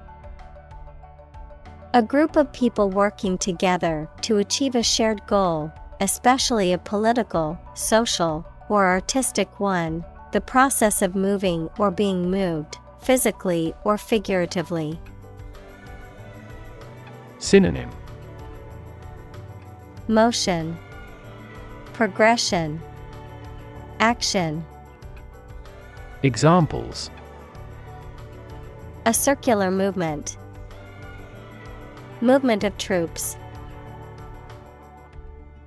A 1.95 2.03
group 2.03 2.37
of 2.37 2.53
people 2.53 2.91
working 2.91 3.39
together 3.39 4.09
to 4.23 4.39
achieve 4.39 4.75
a 4.75 4.83
shared 4.83 5.27
goal, 5.27 5.73
especially 6.01 6.73
a 6.73 6.79
political, 6.79 7.59
social, 7.75 8.47
or 8.69 8.87
artistic 8.87 9.61
one, 9.61 10.05
the 10.33 10.41
process 10.41 11.01
of 11.01 11.15
moving 11.15 11.71
or 11.79 11.91
being 11.91 12.31
moved, 12.31 12.79
physically 13.01 13.73
or 13.85 13.97
figuratively. 13.97 15.01
Synonym. 17.39 17.91
Motion, 20.09 20.77
Progression, 21.95 22.81
Action. 23.99 24.65
Examples 26.23 27.11
A 29.05 29.13
circular 29.13 29.71
movement. 29.71 30.39
Movement 32.21 32.65
of 32.65 32.77
troops. 32.79 33.37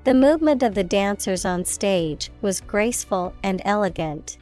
The 0.06 0.16
movement 0.16 0.64
of 0.64 0.74
the 0.74 0.84
dancers 0.84 1.46
on 1.46 1.66
stage 1.66 2.32
was 2.42 2.62
graceful 2.62 3.34
and 3.44 3.62
elegant. 3.64 4.38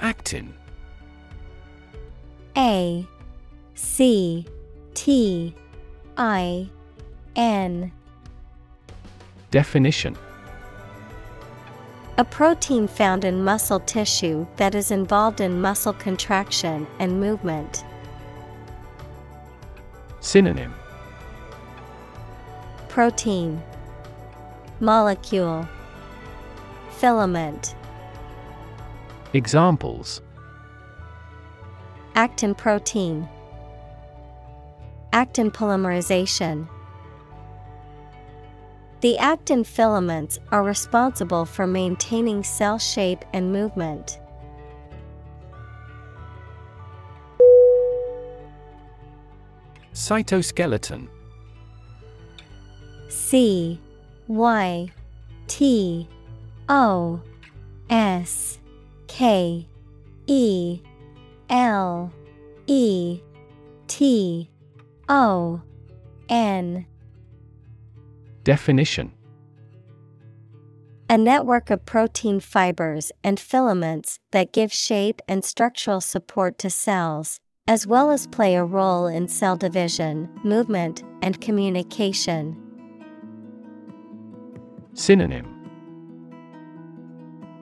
Actin 0.00 0.52
A 2.56 3.06
C 3.74 4.46
T 4.94 5.54
I 6.16 6.68
N 7.36 7.92
Definition. 9.54 10.18
A 12.18 12.24
protein 12.24 12.88
found 12.88 13.24
in 13.24 13.44
muscle 13.44 13.78
tissue 13.78 14.48
that 14.56 14.74
is 14.74 14.90
involved 14.90 15.40
in 15.40 15.60
muscle 15.60 15.92
contraction 15.92 16.88
and 16.98 17.20
movement. 17.20 17.84
Synonym. 20.18 20.74
Protein. 22.88 23.62
Molecule. 24.80 25.68
Filament. 26.90 27.76
Examples. 29.34 30.20
Actin 32.16 32.56
protein. 32.56 33.28
Actin 35.12 35.52
polymerization 35.52 36.66
The 39.04 39.18
actin 39.18 39.64
filaments 39.64 40.38
are 40.50 40.62
responsible 40.62 41.44
for 41.44 41.66
maintaining 41.66 42.42
cell 42.42 42.78
shape 42.78 43.22
and 43.34 43.52
movement. 43.52 44.18
Cytoskeleton 49.92 51.08
C 53.10 53.78
Y 54.26 54.88
T 55.48 56.08
O 56.70 57.20
S 57.90 58.58
K 59.06 59.68
E 60.26 60.80
L 61.50 62.10
E 62.66 63.20
T 63.86 64.48
O 65.10 65.60
N 66.30 66.86
Definition. 68.44 69.10
A 71.08 71.16
network 71.16 71.70
of 71.70 71.86
protein 71.86 72.40
fibers 72.40 73.10
and 73.22 73.40
filaments 73.40 74.18
that 74.32 74.52
give 74.52 74.70
shape 74.70 75.22
and 75.26 75.42
structural 75.42 76.02
support 76.02 76.58
to 76.58 76.68
cells, 76.68 77.40
as 77.66 77.86
well 77.86 78.10
as 78.10 78.26
play 78.26 78.54
a 78.54 78.64
role 78.64 79.06
in 79.06 79.28
cell 79.28 79.56
division, 79.56 80.28
movement, 80.44 81.02
and 81.22 81.40
communication. 81.40 82.54
Synonym. 84.92 85.46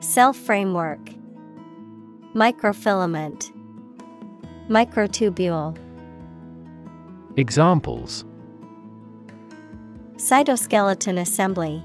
Cell 0.00 0.32
framework, 0.32 1.00
Microfilament, 2.34 3.52
Microtubule, 4.68 5.78
Examples 7.36 8.24
Cytoskeleton 10.22 11.18
assembly, 11.18 11.82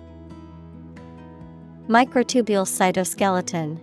Microtubule 1.87 2.67
cytoskeleton. 2.67 3.79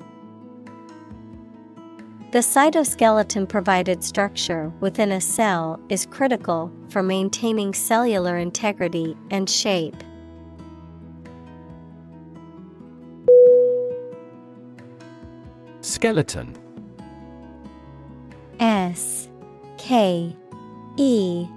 The 2.30 2.38
cytoskeleton 2.38 3.48
provided 3.48 4.04
structure 4.04 4.72
within 4.78 5.10
a 5.10 5.20
cell 5.20 5.80
is 5.88 6.06
critical 6.06 6.70
for 6.88 7.02
maintaining 7.02 7.74
cellular 7.74 8.38
integrity 8.38 9.16
and 9.32 9.50
shape. 9.50 9.96
Skeleton 15.80 16.54
S 18.60 19.28
K 19.78 20.36
E 20.96 21.48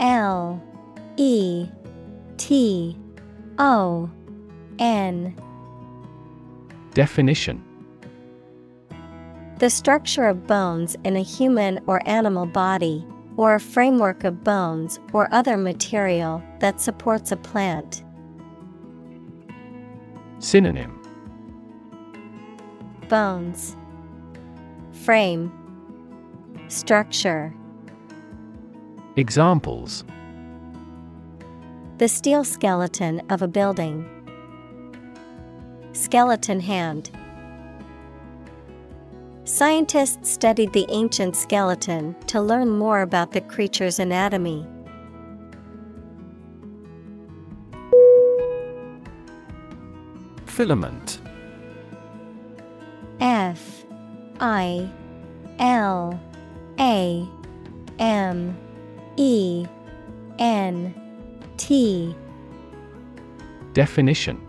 L 0.00 0.60
E 1.16 1.68
T 2.36 2.98
O 3.58 4.10
N. 4.78 5.36
Definition 6.92 7.62
The 9.58 9.70
structure 9.70 10.26
of 10.26 10.46
bones 10.46 10.96
in 11.04 11.16
a 11.16 11.22
human 11.22 11.80
or 11.86 12.06
animal 12.08 12.46
body, 12.46 13.06
or 13.36 13.54
a 13.54 13.60
framework 13.60 14.24
of 14.24 14.44
bones 14.44 15.00
or 15.12 15.32
other 15.32 15.56
material 15.56 16.42
that 16.60 16.80
supports 16.80 17.32
a 17.32 17.36
plant. 17.36 18.04
Synonym 20.38 21.00
Bones, 23.08 23.76
Frame, 24.92 25.52
Structure. 26.68 27.54
Examples 29.16 30.04
The 31.96 32.08
steel 32.08 32.42
skeleton 32.42 33.22
of 33.30 33.40
a 33.40 33.46
building. 33.46 34.04
Skeleton 35.92 36.58
hand. 36.58 37.12
Scientists 39.44 40.28
studied 40.28 40.72
the 40.72 40.86
ancient 40.88 41.36
skeleton 41.36 42.16
to 42.26 42.40
learn 42.40 42.68
more 42.68 43.02
about 43.02 43.30
the 43.30 43.42
creature's 43.42 44.00
anatomy. 44.00 44.66
Filament. 50.46 51.20
F. 53.20 53.84
I. 54.40 54.90
L. 55.60 56.20
A. 56.80 57.28
M. 58.00 58.58
E. 59.16 59.64
N 60.40 61.03
T. 61.56 62.14
Definition. 63.72 64.40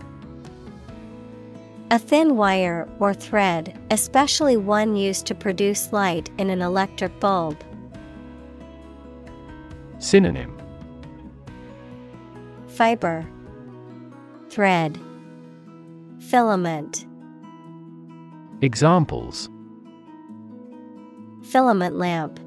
A 1.92 2.00
thin 2.00 2.36
wire 2.36 2.90
or 3.00 3.14
thread, 3.14 3.80
especially 3.92 4.58
one 4.58 4.96
used 4.96 5.26
to 5.28 5.36
produce 5.36 5.94
light 5.94 6.30
in 6.38 6.50
an 6.50 6.62
electric 6.62 7.20
bulb. 7.20 7.64
Synonym. 10.00 10.58
Fiber. 12.68 13.26
Thread. 14.50 15.00
Filament. 16.20 17.06
Examples. 18.62 19.50
Filament 21.44 21.96
lamp. 21.98 22.40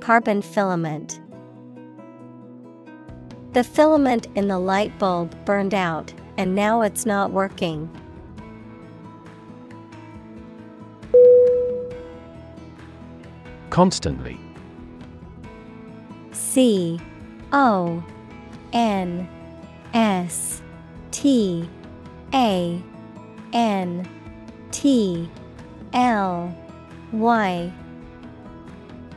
Carbon 0.00 0.42
filament 0.42 1.20
The 3.52 3.64
filament 3.64 4.26
in 4.34 4.48
the 4.48 4.58
light 4.58 4.98
bulb 4.98 5.34
burned 5.44 5.74
out 5.74 6.12
and 6.36 6.54
now 6.54 6.82
it's 6.82 7.06
not 7.06 7.32
working. 7.32 7.88
Constantly 13.70 14.38
C 16.32 17.00
O 17.52 18.04
N 18.72 19.28
S 19.94 20.62
T 21.10 21.68
A 22.34 22.82
N 23.52 24.08
T 24.70 25.30
L 25.92 26.54
Y 27.12 27.72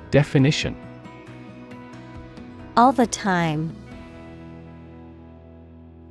Definition 0.09 0.75
All 2.77 2.91
the 2.91 3.07
time. 3.07 3.75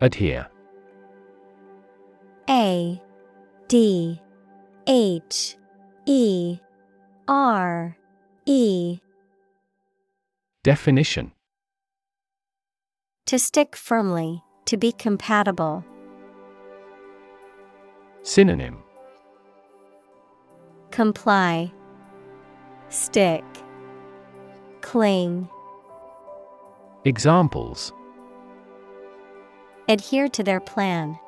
Adhere 0.00 0.46
A 2.48 3.00
D 3.68 4.20
H 4.86 5.56
E 6.06 6.58
R 7.28 7.96
E 8.46 8.98
Definition 10.64 11.32
To 13.26 13.38
stick 13.38 13.76
firmly, 13.76 14.42
to 14.64 14.76
be 14.76 14.92
compatible. 14.92 15.84
Synonym 18.22 18.82
Comply. 20.90 21.72
Stick. 22.88 23.44
Cling. 24.80 25.48
Examples 27.04 27.92
Adhere 29.90 30.28
to 30.28 30.44
their 30.44 30.60
plan. 30.60 31.18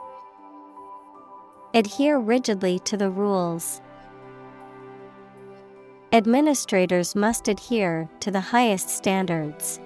Adhere 1.74 2.20
rigidly 2.20 2.78
to 2.78 2.96
the 2.96 3.10
rules. 3.10 3.80
Administrators 6.12 7.16
must 7.16 7.48
adhere 7.48 8.08
to 8.20 8.30
the 8.30 8.38
highest 8.38 8.88
standards. 8.88 9.80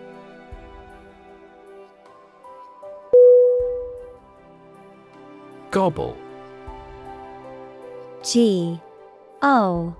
Gobble 5.70 6.14
G 8.22 8.78
O 9.40 9.96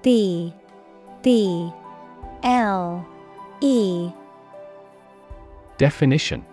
B 0.00 0.54
B 1.20 1.70
L 2.42 3.06
E 3.60 4.10
Definition 5.76 6.46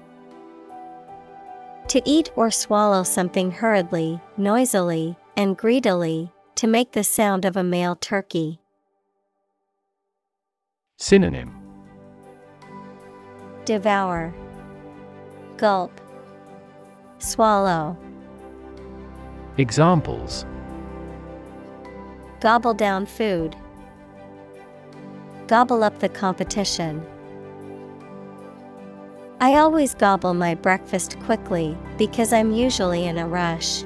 To 1.89 2.01
eat 2.05 2.31
or 2.35 2.49
swallow 2.49 3.03
something 3.03 3.51
hurriedly, 3.51 4.19
noisily, 4.37 5.15
and 5.37 5.55
greedily, 5.55 6.31
to 6.55 6.67
make 6.67 6.93
the 6.93 7.03
sound 7.03 7.45
of 7.45 7.55
a 7.57 7.63
male 7.63 7.95
turkey. 7.95 8.59
Synonym 10.97 11.53
Devour, 13.65 14.33
Gulp, 15.57 16.01
Swallow. 17.19 17.97
Examples 19.57 20.45
Gobble 22.39 22.73
down 22.73 23.05
food. 23.05 23.55
Gobble 25.47 25.83
up 25.83 25.99
the 25.99 26.09
competition. 26.09 27.05
I 29.43 29.55
always 29.55 29.93
gobble 29.93 30.33
my 30.33 30.55
breakfast 30.55 31.19
quickly 31.19 31.77
because 31.97 32.31
I'm 32.31 32.53
usually 32.53 33.03
in 33.03 33.17
a 33.17 33.27
rush. 33.27 33.83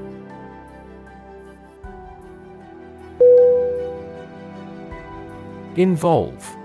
Involve. 5.75 6.55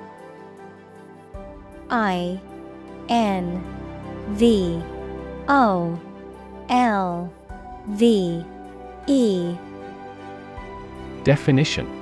I 1.88 2.38
N 3.09 3.64
V 4.32 4.82
O 5.49 5.99
L 6.68 7.32
V 7.88 8.45
E. 9.07 9.57
Definition 11.24 12.02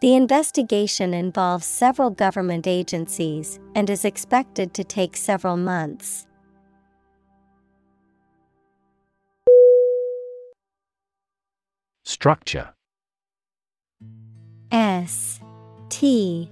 The 0.00 0.14
investigation 0.14 1.14
involves 1.14 1.64
several 1.64 2.10
government 2.10 2.66
agencies 2.66 3.58
and 3.74 3.88
is 3.88 4.04
expected 4.04 4.74
to 4.74 4.84
take 4.84 5.16
several 5.16 5.56
months. 5.56 6.26
Structure. 12.04 12.74
S 14.70 15.40
T 15.88 16.50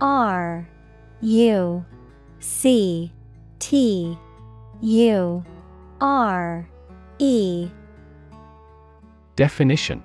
R 0.00 0.68
U 1.22 1.84
C 2.38 3.12
T 3.58 4.16
U 4.80 5.44
R 6.00 6.68
E. 7.18 7.68
Definition 9.34 10.04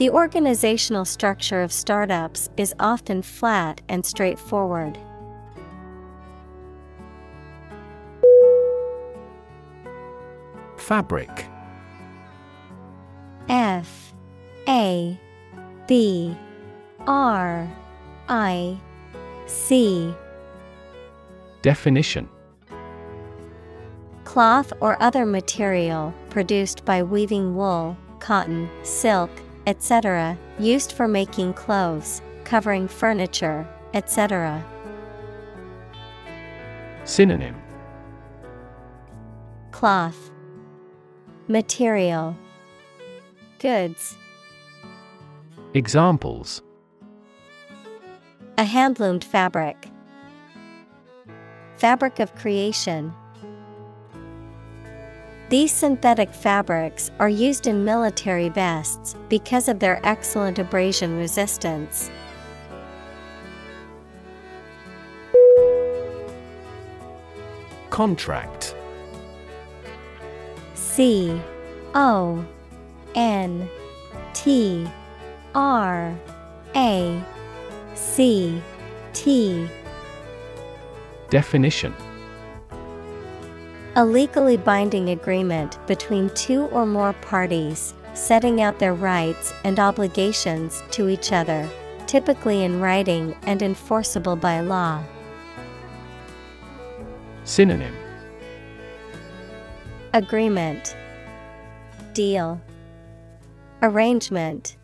The 0.00 0.08
organizational 0.08 1.04
structure 1.04 1.60
of 1.60 1.70
startups 1.70 2.48
is 2.56 2.74
often 2.80 3.20
flat 3.20 3.82
and 3.86 4.02
straightforward. 4.02 4.96
Fabric. 10.78 11.28
F 13.50 14.14
A 14.66 15.20
B 15.86 16.34
R 17.06 17.68
I 18.30 18.80
C. 19.44 20.14
Definition. 21.60 22.26
Cloth 24.24 24.72
or 24.80 24.96
other 25.02 25.26
material 25.26 26.14
produced 26.30 26.86
by 26.86 27.02
weaving 27.02 27.54
wool, 27.54 27.98
cotton, 28.18 28.70
silk, 28.82 29.30
etc., 29.66 30.36
used 30.58 30.92
for 30.92 31.06
making 31.06 31.52
clothes, 31.54 32.22
covering 32.44 32.88
furniture, 32.88 33.66
etc. 33.94 34.64
Synonym. 37.04 37.56
Cloth. 39.72 40.30
Material. 41.48 42.36
Goods. 43.58 44.16
Examples. 45.74 46.62
A 48.58 48.64
handloomed 48.64 49.24
fabric. 49.24 49.88
Fabric 51.76 52.18
of 52.20 52.34
creation 52.34 53.12
These 55.50 55.72
synthetic 55.72 56.32
fabrics 56.32 57.10
are 57.18 57.28
used 57.28 57.66
in 57.66 57.84
military 57.84 58.50
vests 58.50 59.16
because 59.28 59.68
of 59.68 59.80
their 59.80 60.00
excellent 60.06 60.60
abrasion 60.60 61.18
resistance. 61.18 62.08
Contract. 67.90 68.76
C 70.74 71.42
O 71.96 72.46
N 73.16 73.68
T 74.32 74.88
R 75.56 76.16
A 76.76 77.24
C 77.96 78.62
T. 79.14 79.68
Definition 81.28 81.92
A 83.96 84.04
legally 84.04 84.56
binding 84.56 85.10
agreement 85.10 85.84
between 85.88 86.30
two 86.30 86.66
or 86.66 86.86
more 86.86 87.12
parties, 87.14 87.92
setting 88.14 88.62
out 88.62 88.78
their 88.78 88.94
rights 88.94 89.52
and 89.64 89.80
obligations 89.80 90.80
to 90.92 91.08
each 91.08 91.32
other, 91.32 91.68
typically 92.06 92.62
in 92.62 92.80
writing 92.80 93.36
and 93.42 93.62
enforceable 93.62 94.36
by 94.36 94.60
law. 94.60 95.02
Synonym. 97.42 97.96
Agreement. 100.14 100.96
Deal. 102.12 102.60
Arrangement. 103.82 104.76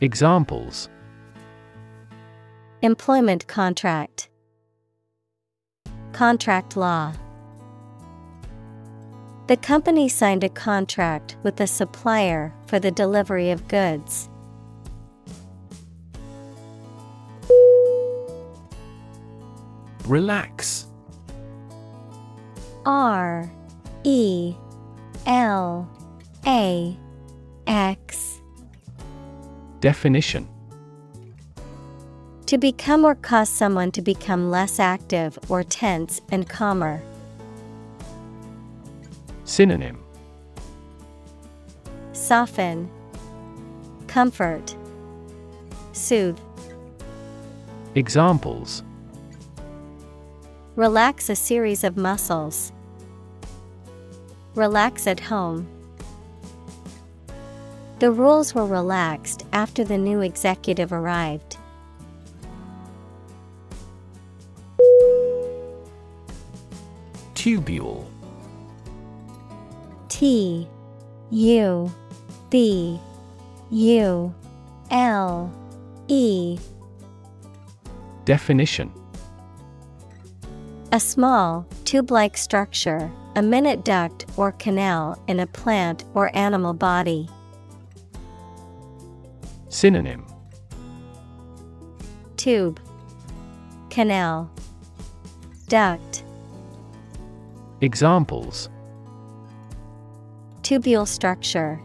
Examples. 0.00 0.88
Employment 2.82 3.48
contract. 3.48 4.28
Contract 6.12 6.76
law 6.76 7.12
The 9.48 9.56
company 9.56 10.10
signed 10.10 10.44
a 10.44 10.50
contract 10.50 11.36
with 11.42 11.56
the 11.56 11.66
supplier 11.66 12.52
for 12.66 12.78
the 12.78 12.90
delivery 12.90 13.50
of 13.50 13.66
goods. 13.66 14.28
Relax 20.04 20.86
R 22.84 23.50
E 24.04 24.54
L 25.26 25.88
A 26.46 26.94
X 27.66 28.42
Definition 29.80 30.46
To 32.44 32.58
become 32.58 33.02
or 33.02 33.14
cause 33.14 33.48
someone 33.48 33.92
to 33.92 34.02
become 34.02 34.50
less 34.50 34.78
active 34.78 35.38
or 35.48 35.64
tense 35.64 36.20
and 36.30 36.46
calmer. 36.46 37.00
Synonym 39.48 39.98
Soften, 42.12 42.90
Comfort, 44.06 44.76
Soothe. 45.92 46.38
Examples 47.94 48.82
Relax 50.76 51.30
a 51.30 51.34
series 51.34 51.82
of 51.82 51.96
muscles. 51.96 52.72
Relax 54.54 55.06
at 55.06 55.18
home. 55.18 55.66
The 58.00 58.10
rules 58.10 58.54
were 58.54 58.66
relaxed 58.66 59.46
after 59.54 59.82
the 59.82 59.96
new 59.96 60.20
executive 60.20 60.92
arrived. 60.92 61.56
Tubule 67.34 68.04
T 70.18 70.66
U 71.30 71.92
B 72.50 72.98
U 73.70 74.34
L 74.90 75.52
E. 76.08 76.58
Definition. 78.24 78.92
A 80.90 80.98
small, 80.98 81.64
tube 81.84 82.10
like 82.10 82.36
structure, 82.36 83.08
a 83.36 83.42
minute 83.42 83.84
duct 83.84 84.26
or 84.36 84.50
canal 84.50 85.22
in 85.28 85.38
a 85.38 85.46
plant 85.46 86.02
or 86.14 86.36
animal 86.36 86.72
body. 86.72 87.28
Synonym. 89.68 90.26
Tube, 92.36 92.80
Canal, 93.88 94.50
Duct, 95.68 96.24
Examples 97.80 98.68
Tubule 100.68 101.08
structure, 101.08 101.80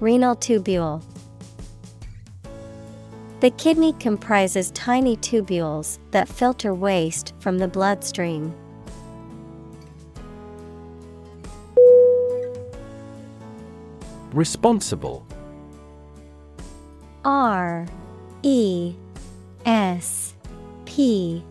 Renal 0.00 0.34
tubule. 0.34 1.00
The 3.38 3.50
kidney 3.50 3.92
comprises 4.00 4.72
tiny 4.72 5.16
tubules 5.16 6.00
that 6.10 6.28
filter 6.28 6.74
waste 6.74 7.34
from 7.38 7.58
the 7.58 7.68
bloodstream. 7.68 8.52
Responsible 14.32 15.24
R 17.24 17.86
E 18.42 18.96
S 19.64 20.34
P 20.84 21.44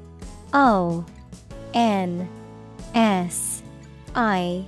O 0.51 1.05
N 1.73 2.27
S 2.93 3.63
I 4.13 4.67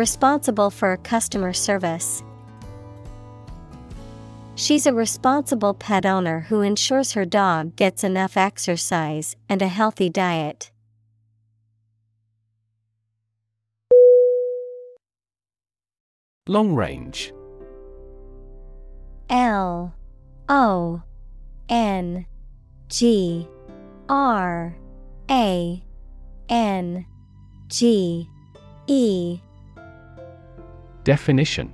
Responsible 0.00 0.70
for 0.70 0.96
customer 0.96 1.52
service. 1.52 2.22
She's 4.54 4.86
a 4.86 4.94
responsible 4.94 5.74
pet 5.74 6.06
owner 6.06 6.40
who 6.48 6.62
ensures 6.62 7.12
her 7.12 7.26
dog 7.26 7.76
gets 7.76 8.02
enough 8.02 8.34
exercise 8.34 9.36
and 9.46 9.60
a 9.60 9.68
healthy 9.68 10.08
diet. 10.08 10.70
Long 16.48 16.74
range 16.74 17.34
L 19.28 19.94
O 20.48 21.02
N 21.68 22.24
G 22.88 23.46
R 24.08 24.74
A 25.30 25.84
N 26.48 27.04
G 27.68 28.26
E 28.86 29.40
Definition 31.10 31.72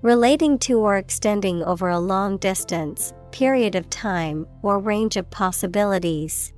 Relating 0.00 0.58
to 0.60 0.78
or 0.78 0.96
extending 0.96 1.62
over 1.62 1.90
a 1.90 1.98
long 1.98 2.38
distance, 2.38 3.12
period 3.32 3.74
of 3.74 3.90
time, 3.90 4.46
or 4.62 4.78
range 4.78 5.18
of 5.18 5.30
possibilities. 5.30 6.54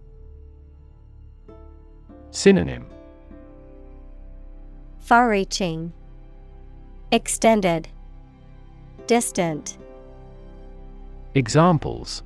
Synonym 2.31 2.87
Far 5.01 5.29
reaching, 5.29 5.93
Extended, 7.11 7.89
Distant. 9.09 9.79
Examples 11.35 12.23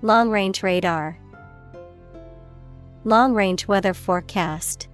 Long 0.00 0.30
range 0.30 0.62
radar, 0.62 1.18
Long 3.04 3.34
range 3.34 3.68
weather 3.68 3.92
forecast. 3.92 4.88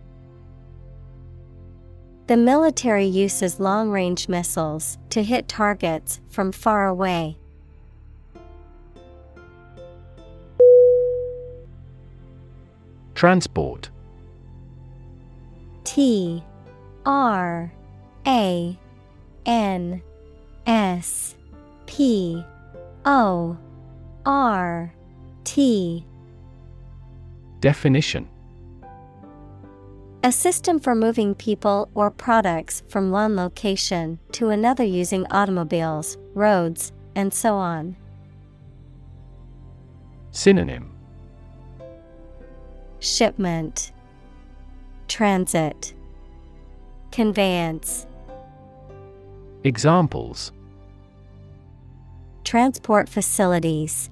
The 2.29 2.37
military 2.37 3.07
uses 3.07 3.59
long 3.59 3.89
range 3.89 4.29
missiles 4.29 4.99
to 5.09 5.23
hit 5.23 5.49
targets 5.49 6.21
from 6.29 6.53
far 6.53 6.87
away. 6.87 7.39
Transport. 13.15 13.89
T 15.85 16.45
R 17.07 17.73
A 18.27 18.79
N 19.47 20.03
S 20.67 21.35
P 21.87 22.45
O 23.07 23.57
R 24.27 24.93
T. 25.45 26.05
Definition 27.61 28.29
A 30.25 30.33
system 30.33 30.81
for 30.81 30.97
moving 30.97 31.37
people 31.37 31.89
or 31.95 32.11
products 32.11 32.83
from 32.89 33.13
one 33.13 33.37
location 33.37 34.19
to 34.33 34.49
another 34.49 34.83
using 34.83 35.25
automobiles, 35.31 36.19
roads, 36.35 36.93
and 37.15 37.33
so 37.33 37.55
on. 37.55 37.97
Synonym. 40.33 40.93
Shipment, 42.99 43.93
Transit, 45.07 45.95
Conveyance, 47.13 48.09
Examples. 49.63 50.53
Transport 52.43 53.09
facilities, 53.09 54.11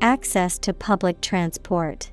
Access 0.00 0.58
to 0.60 0.72
public 0.72 1.20
transport. 1.20 2.10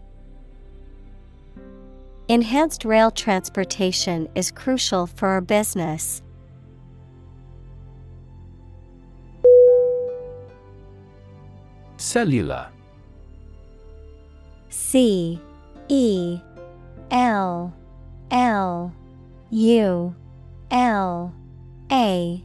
Enhanced 2.31 2.85
rail 2.85 3.11
transportation 3.11 4.29
is 4.35 4.51
crucial 4.51 5.05
for 5.05 5.27
our 5.27 5.41
business. 5.41 6.21
Cellular. 11.97 12.69
C 14.69 15.41
E 15.89 16.39
L 17.11 17.73
L 18.31 18.95
U 19.49 20.15
L 20.71 21.35
A 21.91 22.43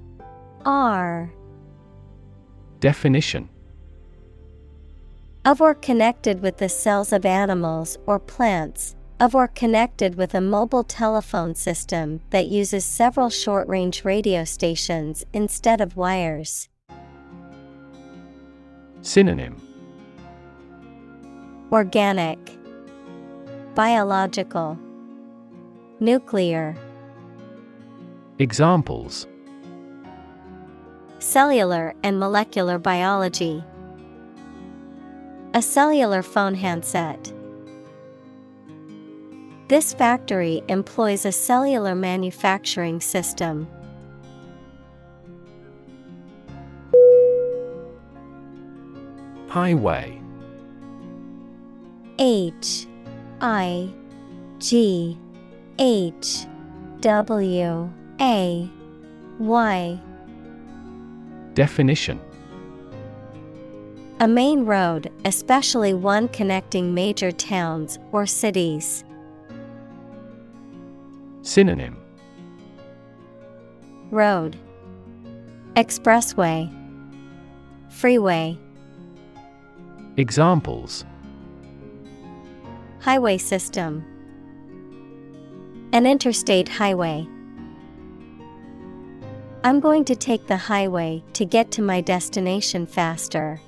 R. 0.65 1.33
Definition. 2.81 3.49
Of 5.45 5.61
or 5.61 5.75
connected 5.77 6.43
with 6.43 6.57
the 6.57 6.69
cells 6.69 7.13
of 7.13 7.25
animals 7.25 7.99
or 8.07 8.19
plants, 8.19 8.96
of 9.19 9.35
or 9.35 9.49
connected 9.49 10.15
with 10.15 10.35
a 10.35 10.41
mobile 10.41 10.85
telephone 10.85 11.55
system 11.55 12.21
that 12.31 12.49
uses 12.49 12.85
several 12.85 13.31
short 13.31 13.67
range 13.69 14.05
radio 14.05 14.45
stations 14.45 15.25
instead 15.33 15.81
of 15.81 15.97
wires. 15.97 16.69
Synonym 19.03 19.57
Organic, 21.73 22.39
Biological, 23.75 24.79
Nuclear, 26.01 26.77
Examples 28.39 29.27
Cellular 31.19 31.95
and 32.03 32.21
molecular 32.21 32.79
biology. 32.79 33.65
A 35.55 35.63
cellular 35.63 36.23
phone 36.23 36.55
handset. 36.55 37.33
This 39.69 39.93
factory 39.93 40.63
employs 40.69 41.25
a 41.25 41.33
cellular 41.33 41.97
manufacturing 41.97 43.01
system. 43.01 43.67
Highway 49.49 50.21
H 52.21 52.87
I 53.41 53.91
G 54.59 55.19
H 55.81 56.47
W 57.01 57.91
A 58.21 58.71
Y 59.39 60.01
Definition 61.55 62.21
A 64.21 64.29
main 64.29 64.65
road, 64.65 65.11
especially 65.25 65.93
one 65.93 66.29
connecting 66.29 66.95
major 66.95 67.33
towns 67.33 67.99
or 68.13 68.27
cities. 68.27 69.06
Synonym. 71.47 71.97
Road. 74.11 74.57
Expressway. 75.75 76.69
Freeway. 77.89 78.59
Examples. 80.17 81.05
Highway 82.99 83.39
system. 83.39 84.05
An 85.93 86.05
interstate 86.05 86.69
highway. 86.69 87.29
I'm 89.63 89.79
going 89.79 90.05
to 90.07 90.17
take 90.17 90.49
the 90.49 90.57
highway 90.57 91.23
to 91.35 91.45
get 91.45 91.71
to 91.73 91.83
my 91.83 92.01
destination 92.01 92.87
faster. 92.87 93.61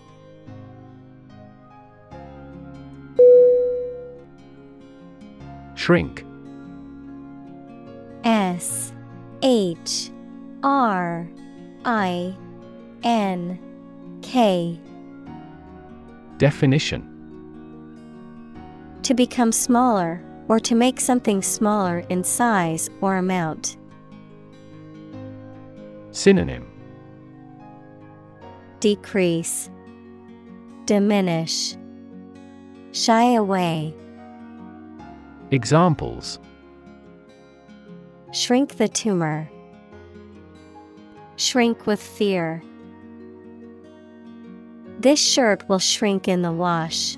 Shrink 5.76 6.24
S 8.58 8.92
H 9.42 10.10
R 10.64 11.28
I 11.84 12.36
N 13.04 13.56
K. 14.20 14.80
Definition. 16.38 17.00
To 19.04 19.14
become 19.14 19.52
smaller, 19.52 20.20
or 20.48 20.58
to 20.58 20.74
make 20.74 20.98
something 20.98 21.40
smaller 21.40 22.00
in 22.08 22.24
size 22.24 22.90
or 23.00 23.16
amount. 23.16 23.76
Synonym. 26.10 26.66
Decrease, 28.80 29.70
Diminish, 30.86 31.76
Shy 32.90 33.34
away, 33.34 33.94
Examples 35.52 36.40
Shrink 38.38 38.76
the 38.76 38.86
tumor. 38.86 39.50
Shrink 41.34 41.88
with 41.88 42.00
fear. 42.00 42.62
This 45.00 45.18
shirt 45.18 45.68
will 45.68 45.80
shrink 45.80 46.28
in 46.28 46.42
the 46.42 46.52
wash. 46.52 47.16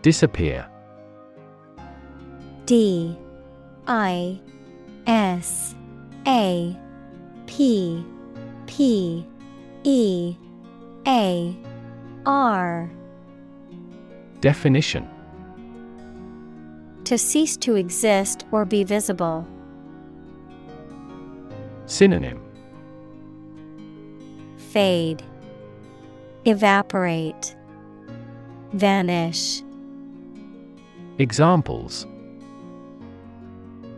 Disappear. 0.00 0.66
D. 2.64 3.14
I. 3.86 4.40
S. 5.06 5.74
A. 6.26 6.74
P. 7.44 8.02
P. 8.64 9.26
E. 9.82 10.36
A. 11.06 11.56
R. 12.24 12.90
Definition 14.40 15.13
To 17.04 17.18
cease 17.18 17.56
to 17.58 17.74
exist 17.74 18.46
or 18.50 18.64
be 18.64 18.82
visible. 18.82 19.46
Synonym 21.86 22.40
Fade, 24.56 25.22
Evaporate, 26.46 27.54
Vanish. 28.72 29.62
Examples 31.18 32.06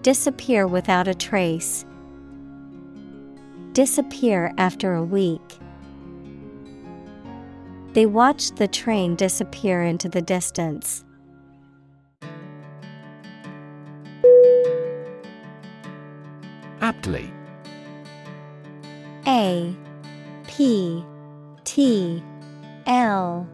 Disappear 0.03 0.67
without 0.67 1.09
a 1.09 1.15
trace. 1.15 1.87
Disappear 3.73 4.53
after 4.59 4.95
a 4.95 5.03
week. 5.03 5.59
They 7.95 8.05
watched 8.05 8.57
the 8.57 8.69
train 8.69 9.17
disappear 9.17 9.83
into 9.83 10.11
the 10.11 10.21
distance. 10.21 11.06
Aptly. 16.87 17.33
A 19.27 19.75
P 20.47 21.05
T 21.65 22.23
L 22.87 23.49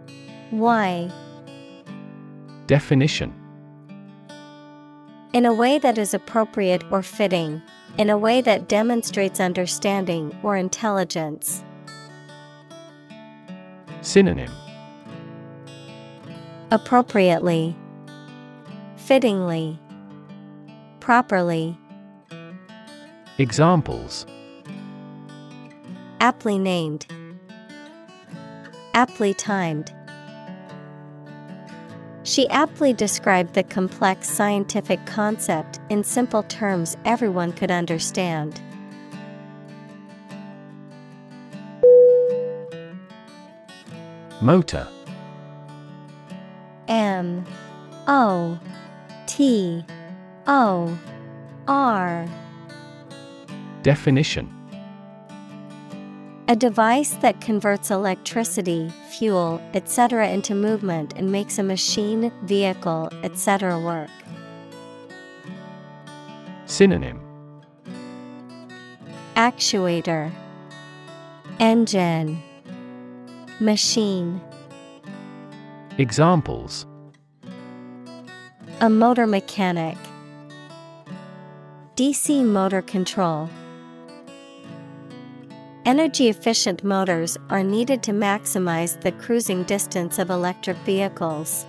Y. 0.51 1.11
Definition. 2.67 3.33
In 5.33 5.47
a 5.47 5.55
way 5.55 5.79
that 5.79 5.97
is 5.97 6.13
appropriate 6.13 6.85
or 6.91 7.03
fitting, 7.03 7.63
in 7.97 8.11
a 8.11 8.19
way 8.19 8.43
that 8.43 8.69
demonstrates 8.69 9.41
understanding 9.41 10.39
or 10.43 10.59
intelligence. 10.59 11.65
Synonym. 14.03 14.53
Appropriately, 16.71 17.75
Fittingly, 18.97 19.81
Properly, 21.01 21.79
Examples 23.39 24.27
Aptly 26.21 26.59
named, 26.59 27.07
Aptly 28.93 29.33
timed. 29.33 29.91
She 32.25 32.47
aptly 32.51 32.93
described 32.93 33.55
the 33.55 33.63
complex 33.63 34.29
scientific 34.29 35.05
concept 35.07 35.81
in 35.89 36.05
simple 36.05 36.43
terms 36.45 36.97
everyone 37.07 37.53
could 37.53 37.71
understand. 37.71 38.61
Motor 44.43 44.87
M 46.87 47.47
O 48.07 48.59
T 49.27 49.85
O 50.47 50.99
R 51.67 52.29
Definition 53.83 54.49
A 56.47 56.55
device 56.55 57.15
that 57.15 57.41
converts 57.41 57.91
electricity, 57.91 58.93
fuel, 59.11 59.61
etc. 59.75 60.29
into 60.29 60.55
movement 60.55 61.15
and 61.17 61.33
makes 61.33 61.59
a 61.59 61.65
machine, 61.65 62.31
vehicle, 62.45 63.11
etc. 63.25 63.81
work. 63.81 64.11
Synonym 66.67 67.21
Actuator 69.35 70.31
Engine 71.59 72.41
Machine 73.59 74.41
Examples 75.99 76.87
A 78.81 78.89
motor 78.89 79.27
mechanic 79.27 79.99
DC 81.97 82.45
motor 82.45 82.81
control 82.81 83.51
Energy 85.85 86.29
efficient 86.29 86.85
motors 86.85 87.37
are 87.51 87.65
needed 87.65 88.05
to 88.05 88.13
maximize 88.13 89.01
the 89.01 89.11
cruising 89.11 89.65
distance 89.65 90.21
of 90.21 90.31
electric 90.31 90.77
vehicles. 90.79 91.67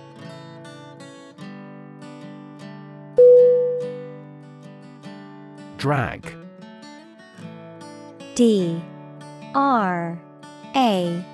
Drag. 5.78 6.32
D. 8.36 8.80
R. 9.52 10.16
A. 10.76 11.24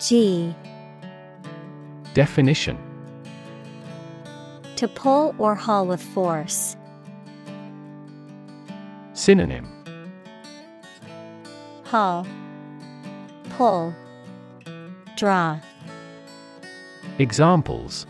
G. 0.00 0.52
Definition. 2.14 2.76
To 4.74 4.88
pull 4.88 5.36
or 5.38 5.54
haul 5.54 5.86
with 5.86 6.02
force. 6.02 6.76
Synonym 9.12 9.77
Haul, 11.90 12.26
Pull, 13.56 13.94
Draw. 15.16 15.58
Examples 17.18 18.06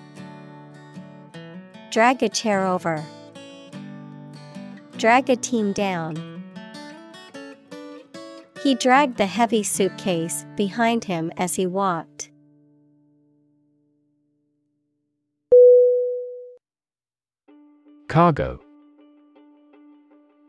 Drag 1.92 2.20
a 2.24 2.28
chair 2.28 2.66
over. 2.66 3.04
Drag 4.96 5.30
a 5.30 5.36
team 5.36 5.72
down. 5.72 6.42
He 8.64 8.74
dragged 8.74 9.16
the 9.16 9.26
heavy 9.26 9.62
suitcase 9.62 10.44
behind 10.56 11.04
him 11.04 11.30
as 11.36 11.54
he 11.54 11.64
walked. 11.64 12.32
Cargo 18.08 18.58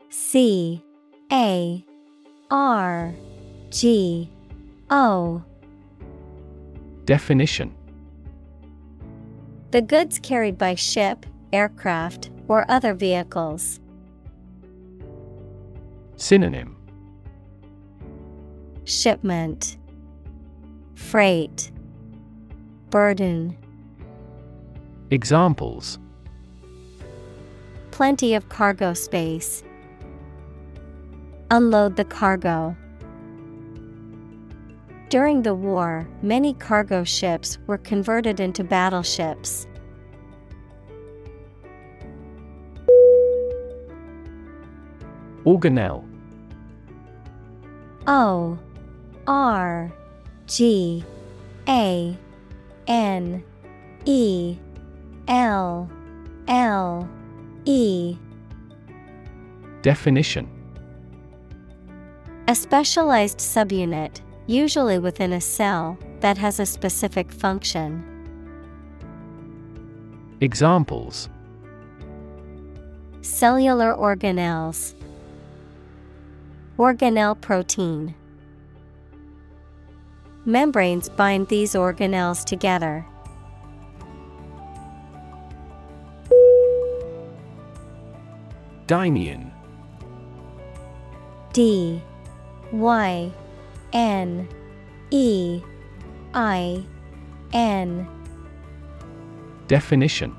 C 0.08 0.82
A 1.30 1.84
R 2.50 3.14
G 3.70 4.28
O 4.90 5.42
Definition 7.04 7.72
The 9.70 9.80
goods 9.82 10.18
carried 10.18 10.58
by 10.58 10.74
ship, 10.74 11.26
aircraft, 11.52 12.30
or 12.48 12.68
other 12.68 12.92
vehicles. 12.92 13.78
Synonym 16.16 16.76
Shipment, 18.84 19.76
Freight, 20.96 21.70
Burden. 22.90 23.56
Examples 25.12 26.00
Plenty 27.92 28.34
of 28.34 28.48
cargo 28.48 28.94
space. 28.94 29.62
Unload 31.52 31.96
the 31.96 32.04
cargo. 32.04 32.76
During 35.08 35.42
the 35.42 35.52
war, 35.52 36.08
many 36.22 36.54
cargo 36.54 37.02
ships 37.02 37.58
were 37.66 37.78
converted 37.78 38.38
into 38.38 38.62
battleships. 38.62 39.66
Organelle 45.44 46.04
O 48.06 48.56
R 49.26 49.92
G 50.46 51.04
A 51.68 52.16
N 52.86 53.42
E 54.04 54.56
L 55.26 55.90
L 56.46 57.08
E 57.64 58.16
Definition 59.82 60.59
A 62.50 62.54
specialized 62.56 63.38
subunit, 63.38 64.22
usually 64.48 64.98
within 64.98 65.34
a 65.34 65.40
cell, 65.40 65.96
that 66.18 66.36
has 66.36 66.58
a 66.58 66.66
specific 66.66 67.30
function. 67.30 68.02
Examples 70.40 71.28
Cellular 73.20 73.94
organelles, 73.94 74.96
Organelle 76.76 77.40
protein. 77.40 78.16
Membranes 80.44 81.08
bind 81.08 81.46
these 81.46 81.74
organelles 81.74 82.44
together. 82.44 83.06
Dynein. 88.88 89.52
D 91.52 92.02
Y 92.72 93.32
N 93.92 94.48
E 95.10 95.62
I 96.34 96.84
N. 97.52 98.08
Definition. 99.66 100.36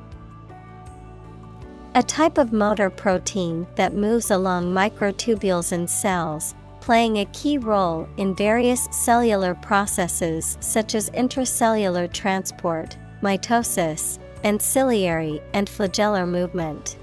A 1.93 2.03
type 2.03 2.38
of 2.38 2.53
motor 2.53 2.89
protein 2.89 3.67
that 3.75 3.93
moves 3.93 4.32
along 4.32 4.73
microtubules 4.73 5.73
in 5.73 5.88
cells, 5.88 6.55
playing 6.79 7.17
a 7.17 7.25
key 7.25 7.57
role 7.57 8.07
in 8.15 8.34
various 8.34 8.88
cellular 8.91 9.53
processes 9.55 10.57
such 10.61 10.95
as 10.95 11.09
intracellular 11.09 12.11
transport, 12.11 12.97
mitosis, 13.21 14.19
and 14.43 14.61
ciliary 14.61 15.41
and 15.53 15.67
flagellar 15.67 16.27
movement. 16.27 16.97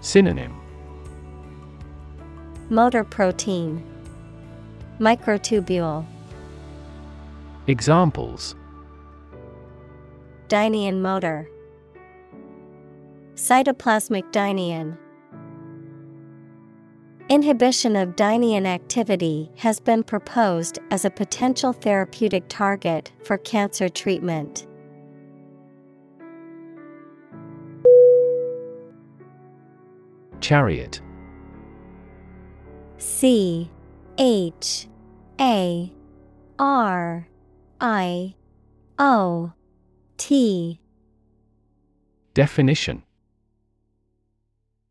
Synonym 0.00 0.59
Motor 2.72 3.02
protein, 3.02 3.84
Microtubule, 5.00 6.06
Examples. 7.66 8.54
Dynein 10.46 11.00
motor, 11.00 11.48
Cytoplasmic 13.34 14.30
dynein. 14.30 14.96
Inhibition 17.28 17.96
of 17.96 18.14
dynein 18.14 18.66
activity 18.66 19.50
has 19.56 19.80
been 19.80 20.04
proposed 20.04 20.78
as 20.92 21.04
a 21.04 21.10
potential 21.10 21.72
therapeutic 21.72 22.44
target 22.48 23.10
for 23.24 23.36
cancer 23.36 23.88
treatment. 23.88 24.68
Chariot 30.40 31.00
C 33.00 33.70
H 34.18 34.86
A 35.40 35.90
R 36.58 37.26
I 37.80 38.34
O 38.98 39.52
T 40.18 40.80
Definition 42.34 43.02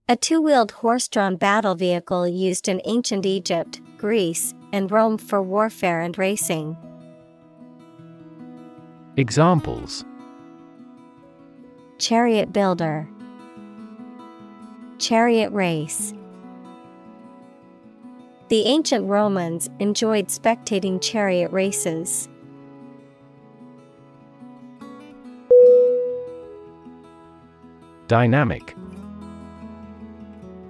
A 0.08 0.16
two 0.16 0.42
wheeled 0.42 0.72
horse 0.72 1.08
drawn 1.08 1.36
battle 1.36 1.76
vehicle 1.76 2.28
used 2.28 2.68
in 2.68 2.82
ancient 2.86 3.28
Egypt, 3.28 3.80
Greece, 4.00 4.56
and 4.74 4.92
Rome 4.92 5.20
for 5.20 5.44
warfare 5.44 6.02
and 6.02 6.18
racing. 6.18 6.76
Examples 9.18 10.04
Chariot 12.00 12.52
builder, 12.52 13.08
Chariot 14.98 15.52
race. 15.52 16.14
The 18.50 18.66
ancient 18.66 19.08
Romans 19.08 19.70
enjoyed 19.78 20.28
spectating 20.28 21.00
chariot 21.00 21.52
races. 21.52 22.28
Dynamic. 28.08 28.76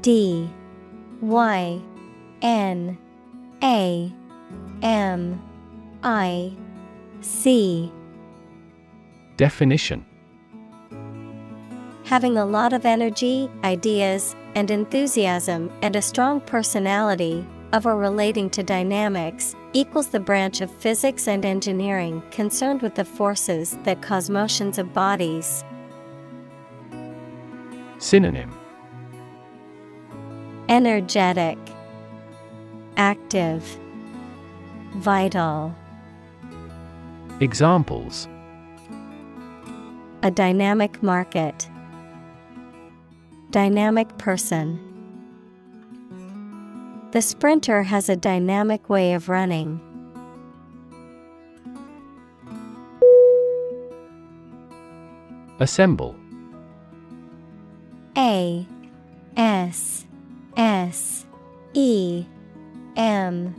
D. 0.01 0.49
Y. 1.21 1.81
N. 2.41 2.97
A. 3.63 4.13
M. 4.81 5.41
I. 6.03 6.51
C. 7.21 7.89
Definition. 9.37 10.05
Having 12.03 12.37
a 12.37 12.45
lot 12.45 12.73
of 12.73 12.85
energy, 12.85 13.49
ideas, 13.63 14.35
and 14.55 14.69
enthusiasm 14.69 15.71
and 15.81 15.95
a 15.95 16.01
strong 16.01 16.41
personality, 16.41 17.45
of 17.73 17.85
or 17.85 17.97
relating 17.97 18.49
to 18.51 18.63
dynamics, 18.63 19.55
equals 19.73 20.07
the 20.07 20.19
branch 20.19 20.61
of 20.61 20.71
physics 20.71 21.27
and 21.27 21.45
engineering 21.45 22.23
concerned 22.31 22.81
with 22.81 22.95
the 22.95 23.05
forces 23.05 23.77
that 23.83 24.01
cause 24.01 24.29
motions 24.29 24.77
of 24.77 24.93
bodies. 24.93 25.63
Synonym 27.99 28.51
Energetic, 30.69 31.57
Active, 32.97 33.63
Vital. 34.95 35.75
Examples 37.39 38.27
A 40.23 40.31
dynamic 40.31 41.01
market. 41.01 41.69
Dynamic 43.51 44.17
person. 44.17 44.88
The 47.11 47.23
sprinter 47.23 47.81
has 47.81 48.07
a 48.07 48.15
dynamic 48.15 48.87
way 48.87 49.13
of 49.13 49.29
running. 49.29 49.81
Assemble 55.59 56.15
A 58.15 58.65
S 59.35 60.05
S 60.55 61.25
E 61.73 62.25
M 62.95 63.55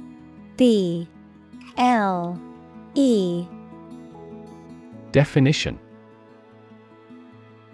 B 0.56 1.08
L 1.76 2.40
E 2.94 3.46
Definition 5.10 5.76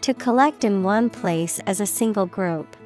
To 0.01 0.14
collect 0.14 0.64
in 0.64 0.83
one 0.83 1.11
place 1.11 1.61
as 1.66 1.81
a 1.81 1.87
single 1.87 2.24
group. 2.24 2.77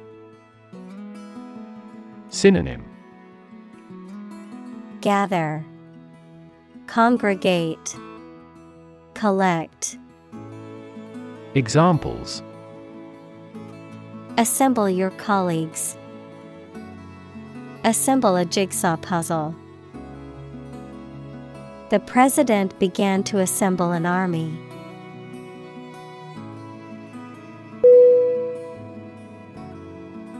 Synonym 2.41 2.83
Gather, 4.99 5.63
Congregate, 6.87 7.95
Collect. 9.13 9.99
Examples 11.53 12.41
Assemble 14.39 14.89
your 14.89 15.11
colleagues. 15.11 15.95
Assemble 17.83 18.35
a 18.37 18.45
jigsaw 18.45 18.97
puzzle. 18.97 19.53
The 21.91 21.99
president 21.99 22.79
began 22.79 23.21
to 23.25 23.37
assemble 23.37 23.91
an 23.91 24.07
army. 24.07 24.51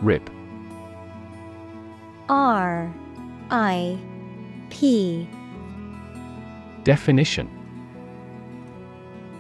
Rip 0.01 0.27
I 3.81 3.97
P 4.69 5.27
Definition 6.83 7.49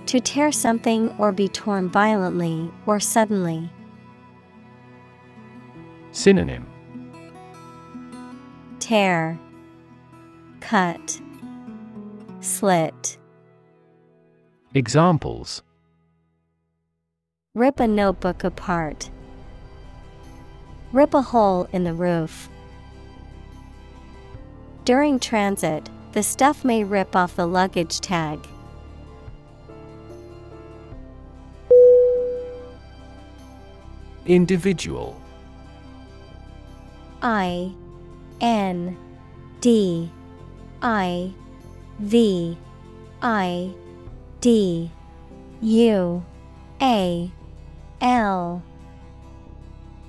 To 0.07 0.19
tear 0.19 0.51
something 0.51 1.09
or 1.17 1.31
be 1.31 1.47
torn 1.47 1.89
violently 1.89 2.71
or 2.85 2.99
suddenly. 2.99 3.69
Synonym 6.11 6.67
Tear, 8.79 9.39
Cut, 10.59 11.21
Slit. 12.39 13.17
Examples 14.73 15.61
Rip 17.53 17.79
a 17.79 17.87
notebook 17.87 18.43
apart. 18.43 19.09
Rip 20.93 21.13
a 21.13 21.21
hole 21.21 21.67
in 21.71 21.83
the 21.83 21.93
roof. 21.93 22.49
During 24.83 25.19
transit, 25.19 25.89
the 26.13 26.23
stuff 26.23 26.65
may 26.65 26.83
rip 26.83 27.15
off 27.15 27.35
the 27.35 27.45
luggage 27.45 27.99
tag. 27.99 28.39
Individual. 34.25 35.21
I 37.21 37.71
N 38.41 38.97
D 39.59 40.09
I 40.81 41.31
V 41.99 42.57
I 43.21 43.71
D 44.39 44.91
U 45.61 46.25
A 46.81 47.31
L. 48.01 48.63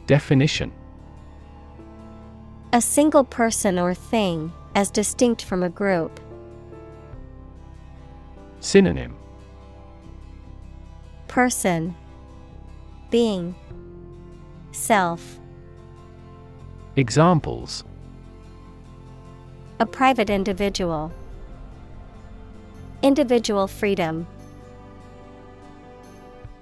Definition. 0.07 0.73
A 2.73 2.81
single 2.81 3.25
person 3.25 3.79
or 3.79 3.93
thing, 3.93 4.51
as 4.75 4.91
distinct 4.91 5.45
from 5.45 5.63
a 5.63 5.69
group. 5.69 6.21
Synonym 8.61 9.17
Person 11.29 11.95
Being 13.11 13.55
Self 14.73 15.39
Examples 16.97 17.85
A 19.81 19.87
private 19.87 20.31
individual. 20.31 21.13
Individual 23.03 23.67
freedom. 23.67 24.27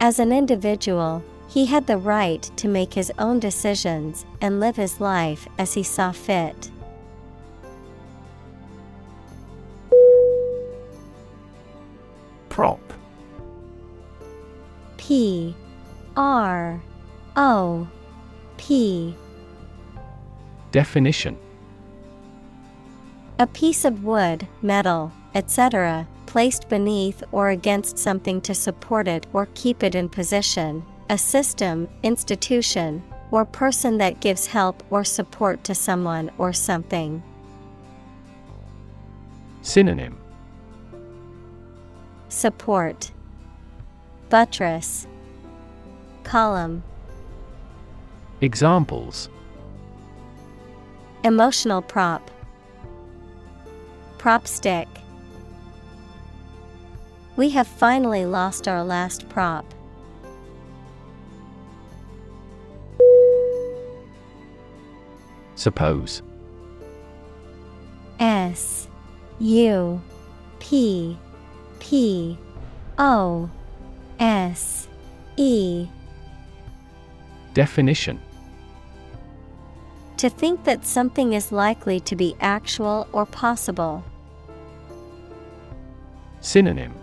As 0.01 0.19
an 0.19 0.33
individual, 0.33 1.23
He 1.51 1.67
had 1.67 1.89
the 1.89 1.99
right 1.99 2.43
to 2.59 2.69
make 2.69 2.95
his 2.95 3.11
own 3.19 3.41
decisions 3.41 4.25
and 4.41 4.61
live 4.61 4.77
his 4.77 5.01
life 5.01 5.49
as 5.59 5.75
he 5.75 5.83
saw 5.83 6.13
fit. 6.13 6.71
Prop. 12.51 12.81
P 14.99 15.57
R 16.17 16.83
O 17.37 17.89
P 18.59 19.17
Definition 20.71 21.39
A 23.39 23.47
piece 23.47 23.87
of 23.87 24.05
wood, 24.05 24.47
metal, 24.61 25.11
etc., 25.35 26.07
placed 26.27 26.69
beneath 26.69 27.23
or 27.33 27.49
against 27.49 27.99
something 27.99 28.41
to 28.43 28.55
support 28.55 29.09
it 29.09 29.27
or 29.33 29.49
keep 29.55 29.83
it 29.83 29.95
in 29.95 30.09
position, 30.09 30.85
a 31.09 31.17
system, 31.17 31.89
institution, 32.03 33.03
or 33.31 33.45
person 33.45 33.99
that 33.99 34.21
gives 34.21 34.47
help 34.47 34.83
or 34.91 35.03
support 35.03 35.65
to 35.65 35.75
someone 35.75 36.31
or 36.37 36.53
something. 36.53 37.23
Synonym 39.63 40.19
Support 42.31 43.11
Buttress 44.29 45.09
Column 46.23 46.85
Examples. 48.41 49.29
Emotional 51.25 51.83
prop 51.83 52.31
Prop 54.19 54.47
stick. 54.47 54.87
We 57.35 57.51
have 57.51 57.67
finally 57.67 58.25
lost 58.25 58.69
our 58.69 58.85
last 58.85 59.29
prop. 59.29 59.65
Suppose. 65.57 66.23
S 68.21 68.87
U 69.41 70.01
P 70.61 71.19
P 71.81 72.39
O 72.99 73.51
S 74.21 74.87
E. 75.37 75.89
Definition. 77.55 78.21
To 80.19 80.29
think 80.29 80.65
that 80.65 80.87
something 80.87 81.33
is 81.33 81.51
likely 81.51 81.99
to 82.01 82.15
be 82.15 82.37
actual 82.41 83.09
or 83.13 83.27
possible. 83.27 84.05
Synonym. 86.41 86.95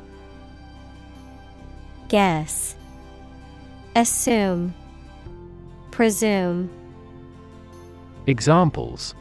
Guess. 2.07 2.75
Assume. 3.95 4.73
Presume. 5.91 6.69
Examples. 8.27 9.15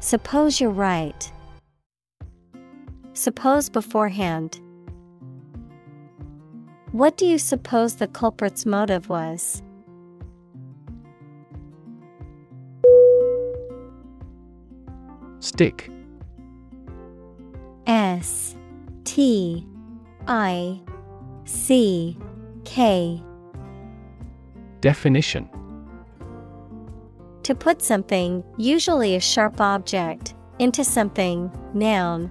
Suppose 0.00 0.60
you're 0.60 0.70
right. 0.70 1.32
Suppose 3.20 3.68
beforehand. 3.68 4.62
What 6.92 7.18
do 7.18 7.26
you 7.26 7.36
suppose 7.36 7.96
the 7.96 8.08
culprit's 8.08 8.64
motive 8.64 9.10
was? 9.10 9.62
Stick 15.40 15.90
S 17.86 18.56
T 19.04 19.66
I 20.26 20.80
C 21.44 22.16
K 22.64 23.22
Definition 24.80 25.46
To 27.42 27.54
put 27.54 27.82
something, 27.82 28.42
usually 28.56 29.14
a 29.14 29.20
sharp 29.20 29.60
object, 29.60 30.32
into 30.58 30.82
something, 30.84 31.50
noun, 31.74 32.30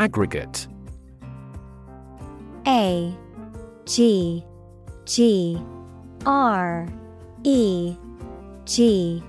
Aggregate. 0.00 0.66
A 2.66 3.14
G 3.84 4.42
G 5.04 5.60
R 6.24 6.88
E 7.44 7.94
G 8.64 9.22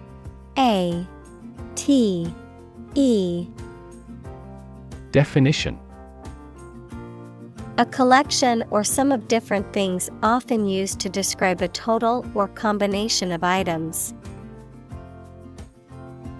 A 0.57 1.05
T 1.75 2.33
E. 2.95 3.47
Definition. 5.11 5.77
A 7.77 7.85
collection 7.85 8.63
or 8.69 8.85
sum 8.85 9.11
of 9.11 9.27
different 9.27 9.73
things 9.73 10.09
often 10.23 10.65
used 10.65 11.01
to 11.01 11.09
describe 11.09 11.61
a 11.61 11.67
total 11.67 12.25
or 12.33 12.47
combination 12.47 13.33
of 13.33 13.43
items. 13.43 14.13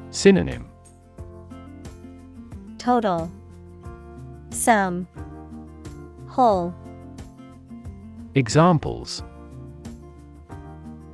Synonym. 0.10 0.70
Total 2.78 3.30
Sum 4.52 5.08
Whole. 6.32 6.74
Examples. 8.36 9.22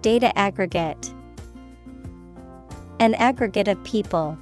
Data 0.04 0.38
aggregate. 0.38 1.12
An 3.00 3.16
aggregate 3.16 3.68
of 3.68 3.84
people. 3.84 4.38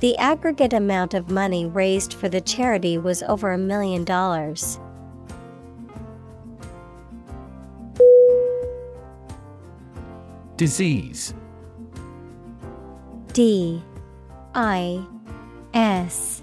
The 0.00 0.18
aggregate 0.18 0.72
amount 0.72 1.14
of 1.14 1.30
money 1.30 1.66
raised 1.66 2.14
for 2.14 2.28
the 2.28 2.40
charity 2.40 2.98
was 2.98 3.22
over 3.22 3.52
a 3.52 3.58
million 3.58 4.02
dollars. 4.02 4.80
Disease. 10.56 11.32
D. 13.32 13.80
I. 14.54 15.04
S 15.74 16.42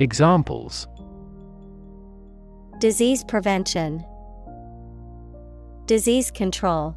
Examples 0.00 0.88
disease 2.78 3.22
prevention, 3.22 4.02
disease 5.84 6.30
control. 6.30 6.96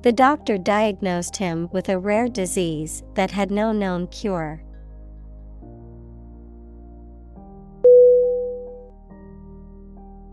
The 0.00 0.12
doctor 0.12 0.56
diagnosed 0.56 1.36
him 1.36 1.68
with 1.72 1.90
a 1.90 1.98
rare 1.98 2.26
disease 2.26 3.02
that 3.12 3.30
had 3.30 3.50
no 3.50 3.72
known 3.72 4.06
cure. 4.06 4.64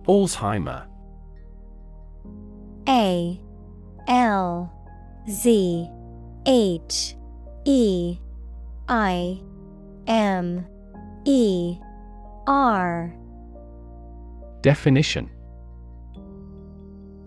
Alzheimer 0.07 0.87
A 2.87 3.41
L 4.07 4.71
Z 5.29 5.89
H 6.45 7.17
E 7.65 8.17
I 8.87 9.41
M 10.09 10.65
E 11.25 11.77
R. 12.47 13.15
Definition. 14.61 15.29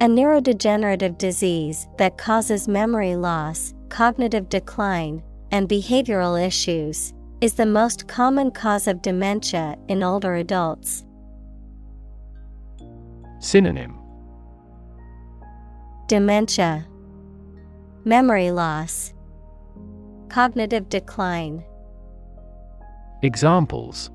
A 0.00 0.06
neurodegenerative 0.06 1.16
disease 1.16 1.86
that 1.98 2.18
causes 2.18 2.66
memory 2.66 3.14
loss, 3.14 3.72
cognitive 3.88 4.48
decline, 4.48 5.22
and 5.52 5.68
behavioral 5.68 6.44
issues, 6.44 7.14
is 7.40 7.54
the 7.54 7.66
most 7.66 8.08
common 8.08 8.50
cause 8.50 8.88
of 8.88 9.00
dementia 9.00 9.76
in 9.86 10.02
older 10.02 10.34
adults. 10.34 11.04
Synonym. 13.38 13.96
Dementia, 16.08 16.84
Memory 18.04 18.50
loss, 18.50 19.14
Cognitive 20.28 20.88
decline. 20.88 21.64
Examples 23.24 24.10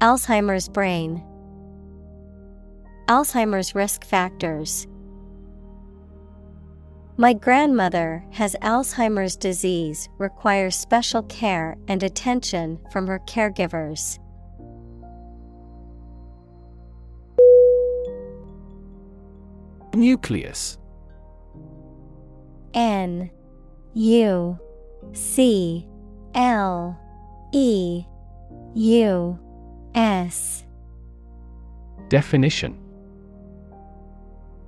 Alzheimer's 0.00 0.68
brain, 0.68 1.20
Alzheimer's 3.08 3.74
risk 3.74 4.04
factors. 4.04 4.86
My 7.16 7.32
grandmother 7.32 8.24
has 8.30 8.54
Alzheimer's 8.62 9.34
disease, 9.34 10.08
requires 10.18 10.76
special 10.76 11.24
care 11.24 11.76
and 11.88 12.04
attention 12.04 12.78
from 12.92 13.08
her 13.08 13.18
caregivers. 13.26 14.20
Nucleus 19.92 20.78
N 22.74 23.28
U 23.94 24.56
C 25.12 25.88
L 26.36 26.96
E 27.52 28.04
U 28.74 29.38
S 29.94 30.64
Definition 32.08 32.78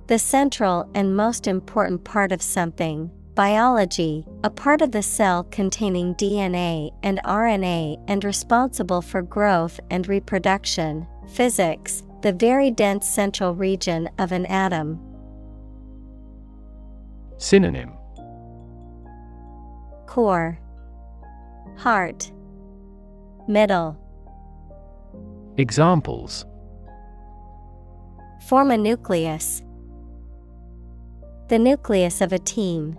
The 0.07 0.17
central 0.17 0.89
and 0.95 1.15
most 1.15 1.47
important 1.47 2.03
part 2.03 2.31
of 2.31 2.41
something. 2.41 3.11
Biology, 3.35 4.25
a 4.43 4.49
part 4.49 4.81
of 4.81 4.91
the 4.91 5.01
cell 5.01 5.43
containing 5.45 6.15
DNA 6.15 6.91
and 7.01 7.21
RNA 7.23 8.03
and 8.07 8.23
responsible 8.23 9.01
for 9.01 9.21
growth 9.21 9.79
and 9.89 10.07
reproduction. 10.07 11.07
Physics, 11.29 12.03
the 12.23 12.33
very 12.33 12.71
dense 12.71 13.07
central 13.07 13.55
region 13.55 14.09
of 14.19 14.31
an 14.31 14.45
atom. 14.47 14.99
Synonym 17.37 17.93
Core, 20.07 20.59
Heart, 21.77 22.31
Middle. 23.47 23.97
Examples 25.57 26.45
Form 28.47 28.71
a 28.71 28.77
nucleus. 28.77 29.61
The 31.49 31.59
nucleus 31.59 32.21
of 32.21 32.33
a 32.33 32.39
team. 32.39 32.97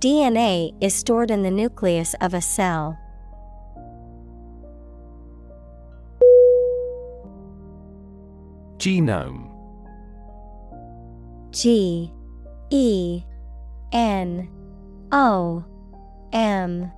DNA 0.00 0.72
is 0.80 0.94
stored 0.94 1.30
in 1.30 1.42
the 1.42 1.50
nucleus 1.50 2.14
of 2.20 2.34
a 2.34 2.40
cell. 2.40 2.98
Genome 8.78 9.48
G 11.52 12.12
E 12.70 13.22
N 13.92 14.48
O 15.12 15.64
M 16.32 16.90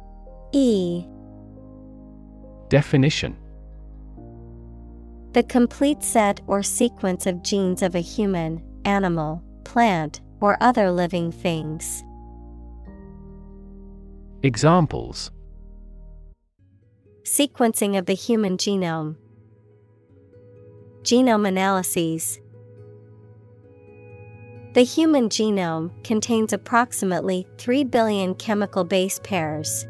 E 0.57 1.05
Definition 2.69 3.37
The 5.33 5.43
complete 5.43 6.05
set 6.05 6.43
or 6.47 6.63
sequence 6.63 7.27
of 7.27 7.43
genes 7.43 7.83
of 7.83 7.97
a 7.97 8.01
human, 8.01 8.63
animal, 8.85 9.43
plant, 9.65 10.21
or 10.41 10.57
other 10.61 10.93
living 10.93 11.33
things. 11.33 12.05
Examples 14.45 15.33
Sequencing 17.25 17.99
of 17.99 18.07
the 18.07 18.15
human 18.15 18.57
genome. 18.57 19.17
Genome 21.03 21.49
analyses. 21.49 22.39
The 24.75 24.83
human 24.83 25.29
genome 25.29 25.91
contains 26.05 26.53
approximately 26.53 27.45
3 27.59 27.83
billion 27.85 28.37
chemical 28.37 28.85
base 28.85 29.19
pairs. 29.25 29.87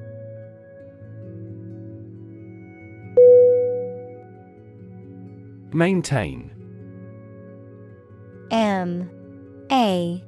Maintain. 5.75 6.53
M 8.53 9.11
A 9.73 10.23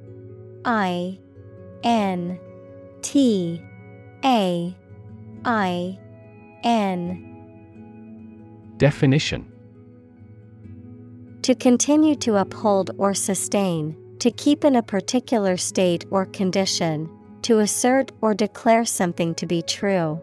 I 0.65 1.19
N 1.85 2.37
T 3.01 3.61
A 4.25 4.75
I 5.45 5.99
N. 6.65 8.73
Definition. 8.75 9.49
To 11.43 11.55
continue 11.55 12.15
to 12.15 12.35
uphold 12.35 12.91
or 12.97 13.13
sustain, 13.13 13.95
to 14.19 14.29
keep 14.29 14.65
in 14.65 14.75
a 14.75 14.83
particular 14.83 15.55
state 15.55 16.03
or 16.11 16.25
condition, 16.25 17.09
to 17.43 17.59
assert 17.59 18.11
or 18.19 18.33
declare 18.33 18.83
something 18.83 19.33
to 19.35 19.45
be 19.45 19.61
true. 19.61 20.19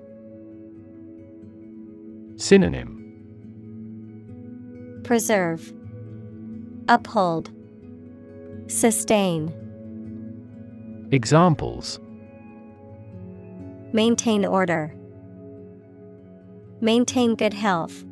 Synonym 2.37 2.94
Preserve, 5.05 5.73
Uphold, 6.89 7.51
Sustain. 8.69 9.53
Examples 11.13 12.01
Maintain 13.93 14.47
order. 14.47 14.95
Maintain 16.81 17.35
good 17.35 17.53
health. 17.53 18.05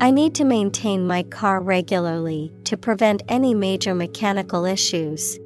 I 0.00 0.10
need 0.10 0.34
to 0.34 0.44
maintain 0.44 1.06
my 1.06 1.22
car 1.22 1.60
regularly 1.60 2.52
to 2.64 2.76
prevent 2.76 3.22
any 3.28 3.54
major 3.54 3.94
mechanical 3.94 4.64
issues. 4.64 5.38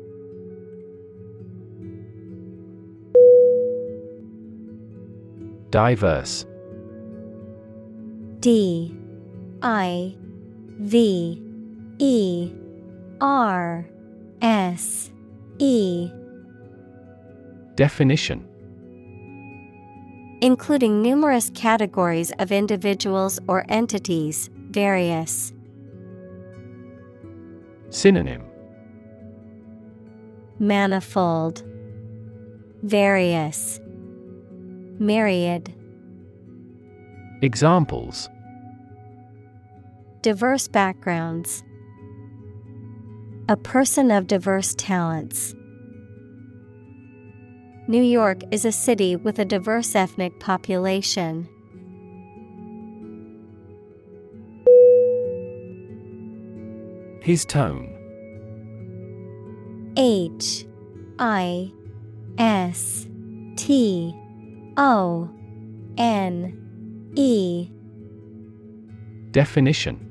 Diverse 5.70 6.46
D 8.40 8.99
I 9.62 10.16
V 10.78 11.42
E 11.98 12.52
R 13.20 13.86
S 14.40 15.10
E. 15.58 16.10
Definition. 17.74 18.46
Including 20.42 21.02
numerous 21.02 21.50
categories 21.54 22.32
of 22.38 22.50
individuals 22.50 23.38
or 23.46 23.66
entities, 23.68 24.48
various. 24.70 25.52
Synonym. 27.90 28.42
Manifold, 30.58 31.62
Various, 32.82 33.80
Myriad. 34.98 35.74
Examples 37.42 38.28
Diverse 40.22 40.68
backgrounds. 40.68 41.64
A 43.48 43.56
person 43.56 44.10
of 44.10 44.26
diverse 44.26 44.74
talents. 44.74 45.54
New 47.88 48.02
York 48.02 48.42
is 48.50 48.66
a 48.66 48.70
city 48.70 49.16
with 49.16 49.38
a 49.38 49.46
diverse 49.46 49.94
ethnic 49.94 50.38
population. 50.38 51.48
Histone 57.22 57.96
H 59.96 60.66
I 61.18 61.72
S 62.36 63.06
T 63.56 64.14
O 64.76 65.30
N 65.96 67.12
E 67.16 67.70
Definition 69.30 70.09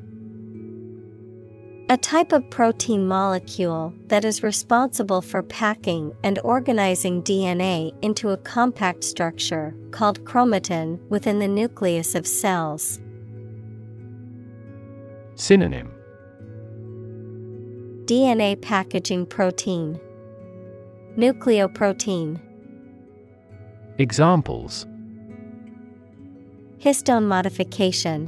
A 1.91 1.97
type 1.97 2.33
of 2.33 2.47
protein 2.51 3.07
molecule 3.07 3.91
that 4.09 4.23
is 4.23 4.43
responsible 4.43 5.23
for 5.23 5.41
packing 5.41 6.13
and 6.23 6.37
organizing 6.43 7.23
DNA 7.23 7.91
into 8.03 8.29
a 8.29 8.37
compact 8.37 9.03
structure 9.03 9.73
called 9.89 10.23
chromatin 10.23 10.99
within 11.09 11.39
the 11.39 11.47
nucleus 11.47 12.13
of 12.13 12.27
cells. 12.27 12.99
Synonym. 15.33 15.91
DNA 18.05 18.61
packaging 18.61 19.25
protein, 19.25 19.99
Nucleoprotein, 21.17 22.39
Examples. 23.97 24.85
Histone 26.77 27.25
modification, 27.25 28.27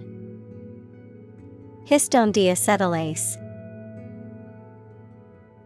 Histone 1.86 2.34
deacetylase. 2.34 3.38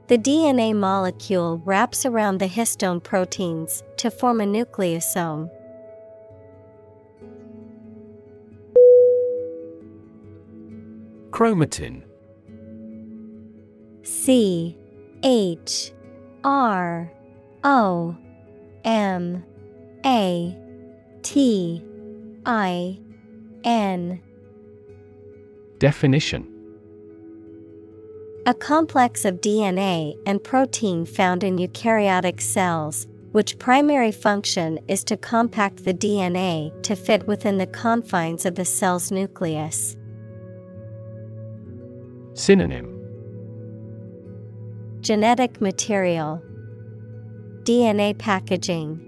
The 0.08 0.20
DNA 0.20 0.76
molecule 0.76 1.64
wraps 1.66 2.06
around 2.06 2.38
the 2.38 2.48
histone 2.48 3.02
proteins 3.02 3.82
to 3.98 4.12
form 4.12 4.40
a 4.40 4.46
nucleosome. 4.46 5.50
Chromatin. 11.32 12.04
C 14.04 14.78
H 15.24 15.92
R 16.44 17.12
O 17.64 18.16
M 18.84 19.44
A 20.06 20.58
T 21.24 21.84
I 22.46 23.00
N. 23.64 24.22
Definition 25.80 26.55
A 28.48 28.54
complex 28.54 29.26
of 29.26 29.42
DNA 29.42 30.16
and 30.28 30.44
protein 30.44 31.06
found 31.06 31.44
in 31.44 31.58
eukaryotic 31.58 32.40
cells, 32.40 33.08
which 33.32 33.58
primary 33.58 34.12
function 34.12 34.78
is 34.88 35.04
to 35.06 35.18
compact 35.18 35.84
the 35.84 35.96
DNA 35.96 36.72
to 36.84 36.96
fit 36.96 37.26
within 37.26 37.58
the 37.58 37.66
confines 37.66 38.46
of 38.46 38.54
the 38.54 38.64
cell's 38.64 39.12
nucleus. 39.12 39.98
Synonym. 42.36 42.92
Genetic 45.02 45.60
material, 45.60 46.40
DNA 47.64 48.16
packaging, 48.16 49.02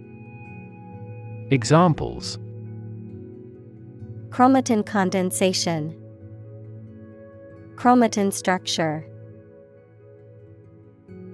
Examples. 1.49 2.39
Chromatin 4.29 4.85
condensation, 4.85 5.95
chromatin 7.75 8.33
structure. 8.33 9.05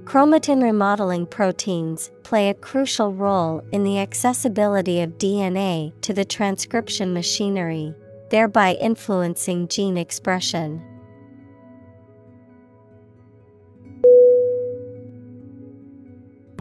Chromatin 0.06 0.62
remodeling 0.62 1.26
proteins 1.26 2.12
play 2.24 2.50
a 2.50 2.54
crucial 2.54 3.14
role 3.14 3.64
in 3.72 3.84
the 3.84 4.00
accessibility 4.00 5.02
of 5.02 5.18
DNA 5.18 5.94
to 6.02 6.14
the 6.14 6.26
transcription 6.26 7.14
machinery, 7.14 7.96
thereby 8.30 8.74
influencing 8.76 9.68
gene 9.70 9.98
expression. 9.98 10.84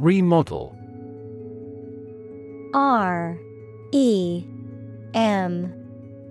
Remodel. 0.01 0.77
R 2.74 3.39
E 3.93 4.44
M 5.14 5.74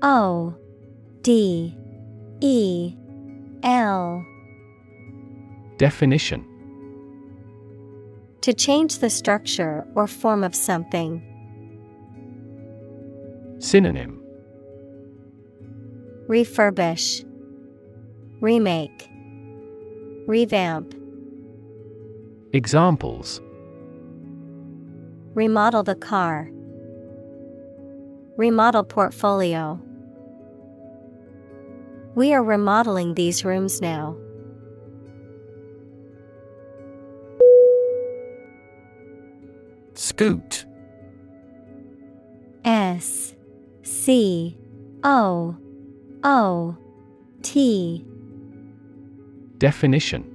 O 0.01 0.55
D 1.21 1.77
E 2.39 2.95
L. 3.63 4.25
Definition 5.77 6.50
To 8.41 8.53
change 8.53 8.97
the 8.97 9.09
structure 9.09 9.85
or 9.93 10.07
form 10.07 10.43
of 10.43 10.55
something. 10.55 11.21
Synonym 13.59 14.19
Refurbish, 16.27 17.23
Remake, 18.39 19.09
Revamp, 20.27 20.95
Examples 22.53 23.39
Remodel 25.35 25.83
the 25.83 25.95
car, 25.95 26.49
Remodel 28.37 28.83
portfolio. 28.83 29.79
We 32.15 32.33
are 32.33 32.43
remodeling 32.43 33.13
these 33.13 33.45
rooms 33.45 33.81
now. 33.81 34.17
Scoot. 39.93 40.65
S 42.63 43.35
C 43.83 44.57
O 45.03 45.55
O 46.23 46.77
T. 47.41 48.05
Definition. 49.57 50.27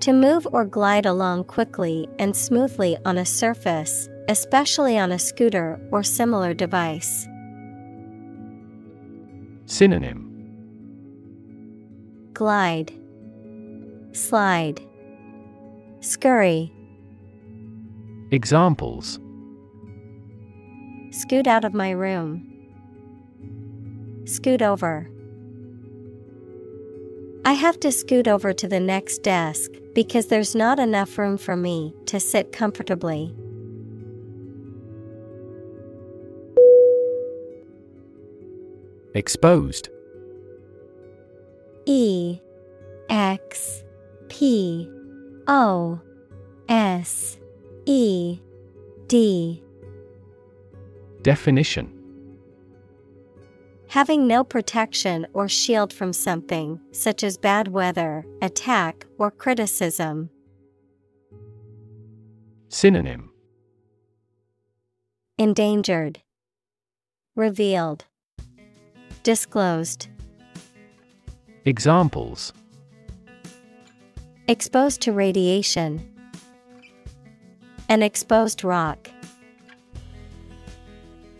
To 0.00 0.12
move 0.12 0.46
or 0.52 0.64
glide 0.64 1.06
along 1.06 1.44
quickly 1.44 2.08
and 2.18 2.34
smoothly 2.34 2.96
on 3.04 3.18
a 3.18 3.24
surface, 3.24 4.08
especially 4.28 4.96
on 4.98 5.12
a 5.12 5.18
scooter 5.18 5.80
or 5.90 6.02
similar 6.02 6.54
device. 6.54 7.26
Synonym. 9.66 10.24
Glide, 12.32 12.92
Slide, 14.12 14.80
Scurry. 16.00 16.72
Examples. 18.30 19.18
Scoot 21.10 21.46
out 21.46 21.64
of 21.64 21.72
my 21.72 21.90
room. 21.90 22.44
Scoot 24.26 24.60
over. 24.60 25.08
I 27.46 27.52
have 27.52 27.80
to 27.80 27.90
scoot 27.90 28.28
over 28.28 28.52
to 28.52 28.68
the 28.68 28.80
next 28.80 29.22
desk 29.22 29.70
because 29.94 30.26
there's 30.26 30.54
not 30.54 30.78
enough 30.78 31.16
room 31.16 31.38
for 31.38 31.56
me 31.56 31.94
to 32.04 32.20
sit 32.20 32.52
comfortably. 32.52 33.34
Exposed. 39.14 39.88
E. 41.86 42.40
X. 43.08 43.82
P. 44.28 44.86
O. 45.46 45.98
S 46.68 47.38
E 47.90 48.38
D. 49.06 49.62
Definition. 51.22 51.90
Having 53.88 54.26
no 54.26 54.44
protection 54.44 55.26
or 55.32 55.48
shield 55.48 55.90
from 55.94 56.12
something, 56.12 56.78
such 56.92 57.24
as 57.24 57.38
bad 57.38 57.68
weather, 57.68 58.26
attack, 58.42 59.06
or 59.16 59.30
criticism. 59.30 60.28
Synonym. 62.68 63.30
Endangered, 65.38 66.20
Revealed, 67.36 68.04
Disclosed, 69.22 70.08
Examples. 71.64 72.52
Exposed 74.46 75.00
to 75.00 75.12
radiation, 75.12 76.06
An 77.90 78.02
exposed 78.02 78.64
rock. 78.64 79.10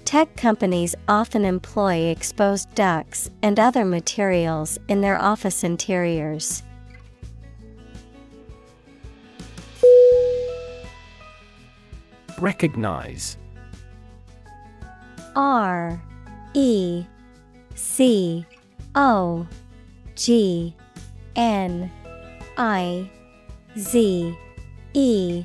Tech 0.06 0.34
companies 0.34 0.94
often 1.06 1.44
employ 1.44 2.06
exposed 2.06 2.74
ducts 2.74 3.28
and 3.42 3.60
other 3.60 3.84
materials 3.84 4.78
in 4.88 5.02
their 5.02 5.20
office 5.20 5.62
interiors. 5.62 6.62
Recognize 12.38 13.36
R 15.36 16.02
E 16.54 17.04
C 17.74 18.46
O 18.94 19.46
G 20.14 20.74
N 21.36 21.90
I 22.56 23.10
Z 23.76 24.34
E 24.94 25.44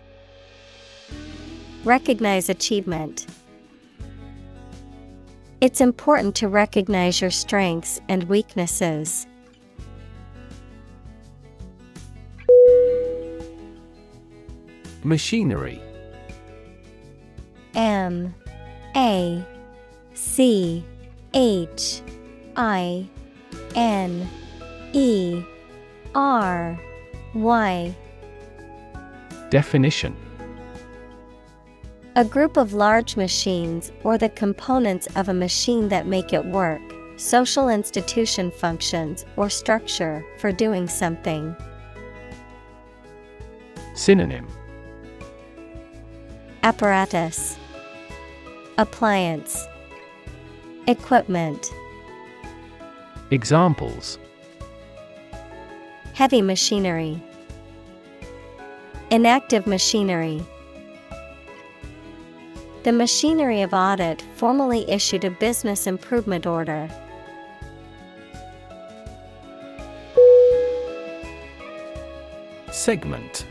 Recognize 1.83 2.47
achievement. 2.47 3.25
It's 5.61 5.81
important 5.81 6.35
to 6.35 6.47
recognize 6.47 7.21
your 7.21 7.31
strengths 7.31 7.99
and 8.07 8.23
weaknesses. 8.23 9.25
Machinery 15.03 15.81
M 17.73 18.35
A 18.95 19.43
C 20.13 20.83
H 21.33 22.01
I 22.55 23.07
N 23.75 24.29
E 24.93 25.43
R 26.13 26.79
Y 27.33 27.95
Definition 29.49 30.15
A 32.17 32.25
group 32.25 32.57
of 32.57 32.73
large 32.73 33.15
machines 33.15 33.89
or 34.03 34.17
the 34.17 34.27
components 34.27 35.07
of 35.15 35.29
a 35.29 35.33
machine 35.33 35.87
that 35.87 36.07
make 36.07 36.33
it 36.33 36.45
work, 36.45 36.81
social 37.15 37.69
institution 37.69 38.51
functions 38.51 39.23
or 39.37 39.49
structure 39.49 40.21
for 40.37 40.51
doing 40.51 40.89
something. 40.89 41.55
Synonym. 43.93 44.45
Apparatus. 46.63 47.55
Appliance. 48.77 49.65
Equipment. 50.87 51.71
Examples. 53.31 54.19
Heavy 56.13 56.41
machinery. 56.41 57.23
Inactive 59.11 59.65
machinery 59.65 60.45
The 62.83 62.91
machinery 62.91 63.61
of 63.61 63.75
audit 63.75 64.23
formally 64.35 64.89
issued 64.89 65.23
a 65.23 65.29
business 65.29 65.85
improvement 65.85 66.47
order. 66.47 66.89
Segment 72.71 73.45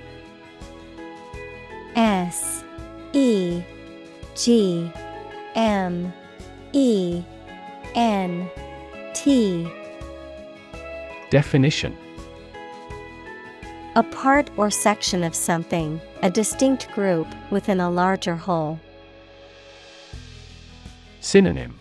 S 1.95 2.65
E 3.13 3.63
G 4.35 4.91
M 5.55 6.13
E 6.73 7.23
N 7.95 8.51
T 9.15 9.71
Definition 11.31 11.97
A 13.95 14.03
part 14.03 14.51
or 14.57 14.71
section 14.71 15.23
of 15.23 15.37
something, 15.37 16.01
a 16.23 16.31
distinct 16.31 16.91
group 16.91 17.29
within 17.53 17.79
a 17.79 17.89
larger 17.89 18.35
whole. 18.35 18.81
Synonym. 21.21 21.79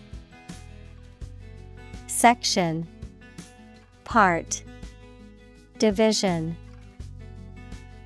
Section. 2.07 2.87
Part. 4.03 4.63
Division. 5.77 6.57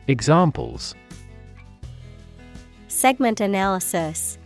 Examples. 0.07 0.93
Segment 2.87 3.41
analysis. 3.41 4.37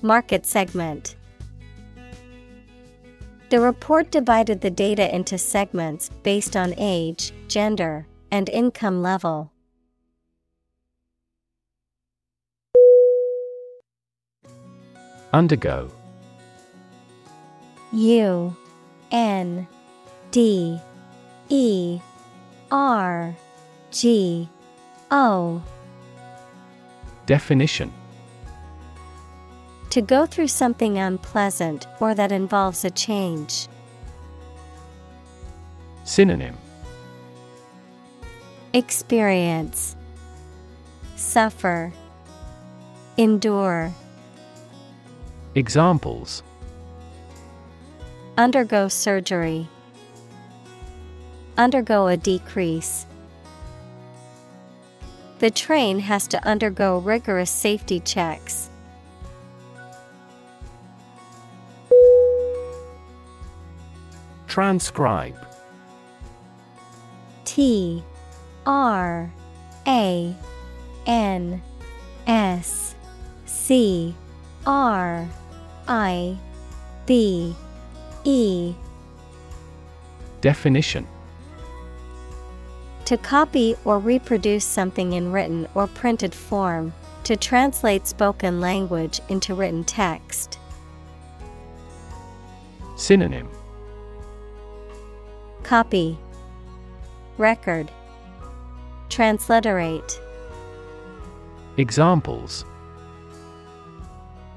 Market 0.00 0.46
segment. 0.46 1.16
The 3.50 3.60
report 3.60 4.10
divided 4.10 4.62
the 4.62 4.70
data 4.70 5.14
into 5.14 5.36
segments 5.36 6.08
based 6.22 6.56
on 6.56 6.72
age, 6.78 7.32
gender, 7.48 8.06
and 8.30 8.48
income 8.48 9.02
level. 9.02 9.51
Undergo. 15.32 15.90
U 17.92 18.54
N 19.10 19.66
D 20.30 20.78
E 21.48 22.00
R 22.70 23.34
G 23.90 24.48
O. 25.10 25.62
Definition. 27.24 27.92
To 29.88 30.02
go 30.02 30.26
through 30.26 30.48
something 30.48 30.98
unpleasant 30.98 31.86
or 32.00 32.14
that 32.14 32.32
involves 32.32 32.84
a 32.84 32.90
change. 32.90 33.68
Synonym. 36.04 36.56
Experience. 38.74 39.96
Suffer. 41.16 41.92
Endure 43.16 43.94
Examples 45.54 46.42
Undergo 48.38 48.88
surgery. 48.88 49.68
Undergo 51.58 52.06
a 52.06 52.16
decrease. 52.16 53.04
The 55.40 55.50
train 55.50 55.98
has 55.98 56.26
to 56.28 56.42
undergo 56.46 56.98
rigorous 56.98 57.50
safety 57.50 58.00
checks. 58.00 58.70
Transcribe 64.46 65.36
T 67.44 68.02
R 68.64 69.30
A 69.86 70.34
N 71.06 71.62
S 72.26 72.94
C 73.44 74.14
R 74.64 75.28
I 75.88 76.36
B 77.06 77.54
E. 78.24 78.74
Definition. 80.40 81.06
To 83.06 83.16
copy 83.16 83.74
or 83.84 83.98
reproduce 83.98 84.64
something 84.64 85.12
in 85.12 85.32
written 85.32 85.68
or 85.74 85.86
printed 85.86 86.34
form, 86.34 86.92
to 87.24 87.36
translate 87.36 88.06
spoken 88.06 88.60
language 88.60 89.20
into 89.28 89.54
written 89.54 89.84
text. 89.84 90.58
Synonym. 92.96 93.48
Copy. 95.62 96.16
Record. 97.38 97.90
Transliterate. 99.08 100.20
Examples 101.76 102.64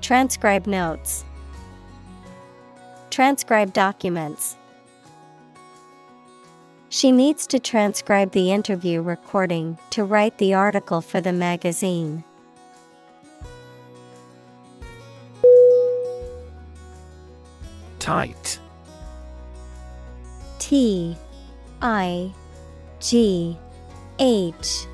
Transcribe 0.02 0.68
notes. 0.68 1.26
Transcribe 3.10 3.74
documents. 3.74 4.56
She 6.90 7.12
needs 7.12 7.48
to 7.48 7.60
transcribe 7.60 8.32
the 8.32 8.52
interview 8.52 9.02
recording 9.02 9.78
to 9.90 10.04
write 10.04 10.38
the 10.38 10.54
article 10.54 11.02
for 11.02 11.20
the 11.20 11.34
magazine. 11.34 12.24
Tight. 18.00 18.60
T 20.60 21.18
I 21.82 22.32
G 23.00 23.58
H 24.20 24.86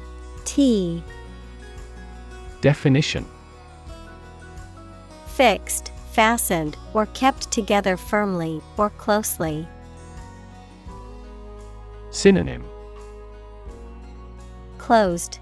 T. 0.45 1.03
Definition 2.61 3.25
Fixed, 5.41 5.91
fastened, 6.11 6.77
or 6.93 7.07
kept 7.07 7.49
together 7.49 7.97
firmly 7.97 8.61
or 8.77 8.91
closely. 8.91 9.67
Synonym 12.11 12.63
Closed, 14.77 15.39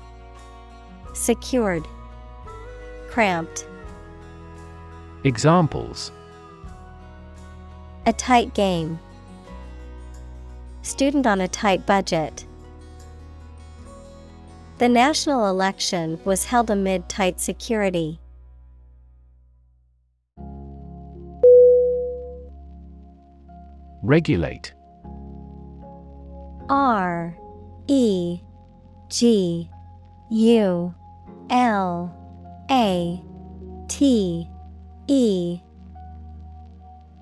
Secured, 1.11 1.85
Cramped. 3.09 3.67
Examples 5.25 6.13
A 8.05 8.13
tight 8.13 8.53
game. 8.53 8.99
Student 10.81 11.27
on 11.27 11.41
a 11.41 11.49
tight 11.49 11.85
budget. 11.85 12.45
The 14.77 14.87
national 14.87 15.49
election 15.49 16.21
was 16.23 16.45
held 16.45 16.69
amid 16.69 17.09
tight 17.09 17.41
security. 17.41 18.21
Regulate. 24.09 24.73
R 26.67 27.37
E 27.87 28.39
G 29.07 29.69
U 30.31 30.95
L 31.51 32.65
A 32.71 33.23
T 33.87 34.49
E. 35.07 35.59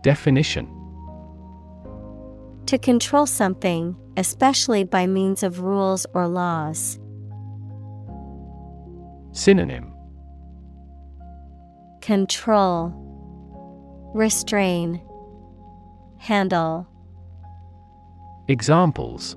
Definition. 0.01 0.65
To 2.67 2.77
control 2.77 3.25
something, 3.25 3.93
especially 4.15 4.85
by 4.85 5.07
means 5.07 5.43
of 5.43 5.59
rules 5.59 6.05
or 6.13 6.25
laws. 6.25 6.97
Synonym. 9.33 9.93
Control. 11.99 12.93
Restrain 14.15 15.01
Handle 16.19 16.87
Examples 18.47 19.35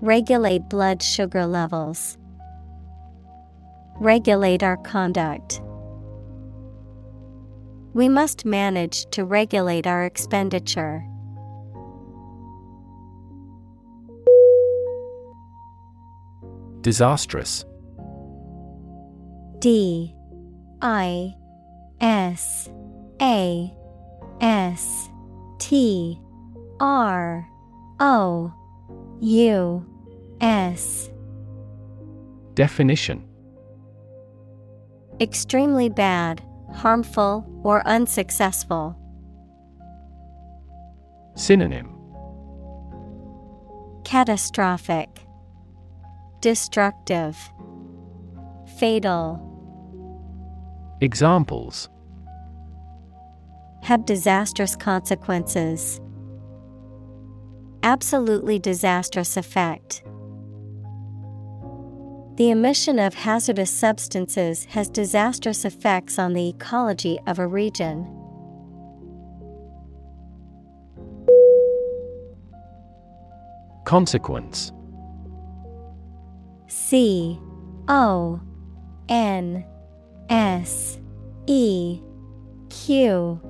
Regulate 0.00 0.68
blood 0.70 1.02
sugar 1.02 1.46
levels. 1.46 2.16
Regulate 3.96 4.62
our 4.62 4.78
conduct. 4.78 5.60
We 7.92 8.08
must 8.08 8.46
manage 8.46 9.04
to 9.10 9.24
regulate 9.24 9.86
our 9.86 10.06
expenditure. 10.06 11.04
Disastrous. 16.80 17.66
D 19.58 20.14
I 20.80 21.34
S 22.00 22.70
A 23.20 23.74
S 24.40 25.10
T 25.58 26.18
R 26.80 27.46
O 28.00 28.52
U 29.20 29.86
S. 30.40 31.10
Definition 32.54 33.26
Extremely 35.20 35.90
bad, 35.90 36.42
harmful, 36.74 37.46
or 37.62 37.86
unsuccessful. 37.86 38.96
Synonym 41.34 41.94
Catastrophic, 44.04 45.08
Destructive, 46.40 47.36
Fatal. 48.78 49.46
Examples 51.02 51.88
Have 53.82 54.04
disastrous 54.06 54.76
consequences. 54.76 56.00
Absolutely 57.82 58.58
disastrous 58.58 59.36
effect. 59.36 60.02
The 62.36 62.50
emission 62.50 62.98
of 62.98 63.14
hazardous 63.14 63.70
substances 63.70 64.64
has 64.66 64.88
disastrous 64.88 65.64
effects 65.64 66.18
on 66.18 66.32
the 66.32 66.48
ecology 66.48 67.18
of 67.26 67.38
a 67.38 67.46
region. 67.46 68.06
Consequence 73.84 74.72
C 76.66 77.38
O 77.88 78.40
N 79.08 79.64
S 80.28 80.98
E 81.46 82.00
Q 82.68 83.49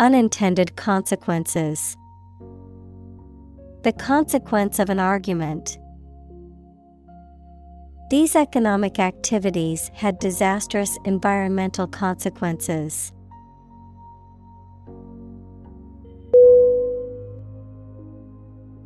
Unintended 0.00 0.74
consequences. 0.74 1.96
The 3.84 3.92
consequence 3.92 4.80
of 4.80 4.90
an 4.90 4.98
argument. 4.98 5.78
These 8.10 8.34
economic 8.34 8.98
activities 8.98 9.92
had 9.94 10.18
disastrous 10.18 10.98
environmental 11.04 11.86
consequences. 11.86 13.12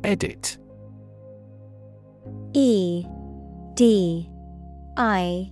Edit 0.03 0.59
E 2.53 3.03
D 3.73 4.29
I 4.95 5.51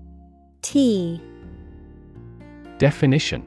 T 0.62 1.20
Definition 2.78 3.44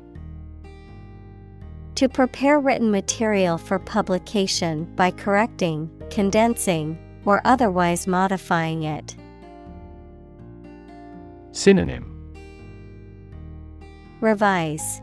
To 2.00 2.08
prepare 2.08 2.58
written 2.60 2.90
material 2.90 3.58
for 3.58 3.78
publication 3.78 4.86
by 4.96 5.10
correcting, 5.10 5.90
condensing, 6.08 6.98
or 7.26 7.42
otherwise 7.44 8.06
modifying 8.06 8.84
it. 8.84 9.14
Synonym 11.52 12.06
Revise, 14.22 15.02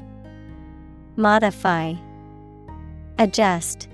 Modify, 1.17 1.93
Adjust. 3.19 3.87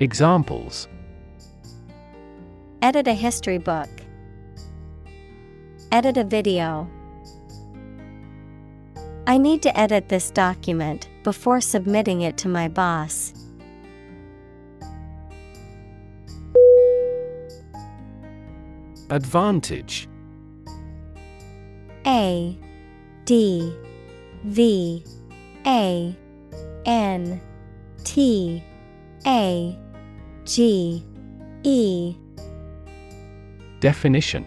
Examples 0.00 0.88
Edit 2.82 3.06
a 3.06 3.14
history 3.14 3.58
book. 3.58 3.90
Edit 5.92 6.16
a 6.16 6.24
video. 6.24 6.90
I 9.26 9.38
need 9.38 9.62
to 9.62 9.78
edit 9.78 10.10
this 10.10 10.30
document 10.30 11.08
before 11.22 11.60
submitting 11.60 12.20
it 12.20 12.36
to 12.38 12.48
my 12.48 12.68
boss. 12.68 13.32
Advantage. 19.08 20.08
A 22.06 22.58
D 23.24 23.74
V 24.44 25.02
A 25.66 26.16
N 26.84 27.40
T 28.04 28.62
A 29.26 29.78
G 30.44 31.02
E. 31.62 32.16
Definition 33.80 34.46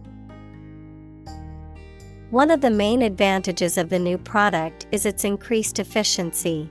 One 2.31 2.49
of 2.49 2.61
the 2.61 2.69
main 2.69 3.01
advantages 3.01 3.77
of 3.77 3.89
the 3.89 3.99
new 3.99 4.17
product 4.17 4.87
is 4.93 5.05
its 5.05 5.25
increased 5.25 5.79
efficiency. 5.79 6.69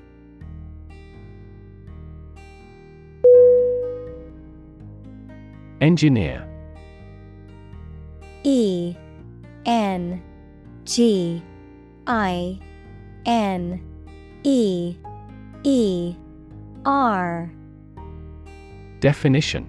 Engineer. 5.82 6.48
E 8.42 8.96
N 9.66 10.22
G 10.86 11.42
I 12.06 12.58
N 13.26 13.82
E 14.42 14.96
E 15.62 16.14
R. 16.86 17.52
Definition 19.00 19.68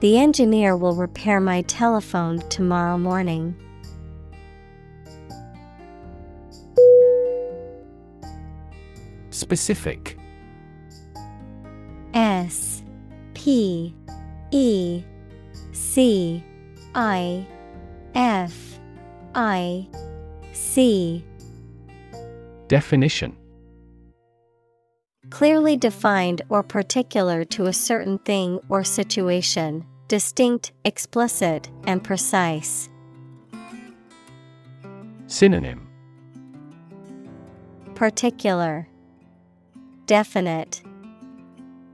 The 0.00 0.16
engineer 0.16 0.76
will 0.76 0.94
repair 0.94 1.40
my 1.40 1.62
telephone 1.62 2.38
tomorrow 2.50 2.96
morning. 2.98 3.56
Specific. 9.30 10.16
S 12.14 12.84
P 13.34 13.92
E 14.52 15.02
C 15.72 16.44
I 16.94 17.44
F 18.14 18.78
I 19.34 19.88
C. 20.52 21.24
Definition 22.68 23.36
Clearly 25.30 25.76
defined 25.76 26.42
or 26.48 26.62
particular 26.62 27.44
to 27.46 27.66
a 27.66 27.72
certain 27.72 28.18
thing 28.18 28.60
or 28.68 28.82
situation, 28.82 29.84
distinct, 30.08 30.72
explicit, 30.84 31.70
and 31.84 32.02
precise. 32.02 32.88
Synonym 35.26 35.86
Particular, 37.94 38.88
Definite, 40.06 40.82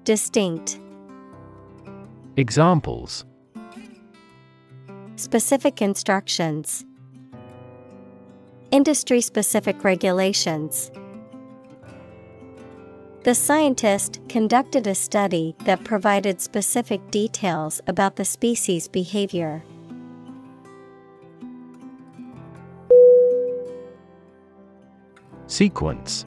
Distinct. 0.05 0.79
Examples 2.37 3.25
Specific 5.17 5.83
instructions, 5.83 6.85
Industry 8.71 9.21
specific 9.21 9.85
regulations. 9.85 10.91
The 13.25 13.35
scientist 13.35 14.21
conducted 14.29 14.87
a 14.87 14.95
study 14.95 15.57
that 15.65 15.83
provided 15.83 16.43
specific 16.43 17.11
details 17.11 17.81
about 17.87 18.17
the 18.17 18.25
species' 18.27 18.87
behavior. 18.87 19.65
Sequence. 25.47 26.27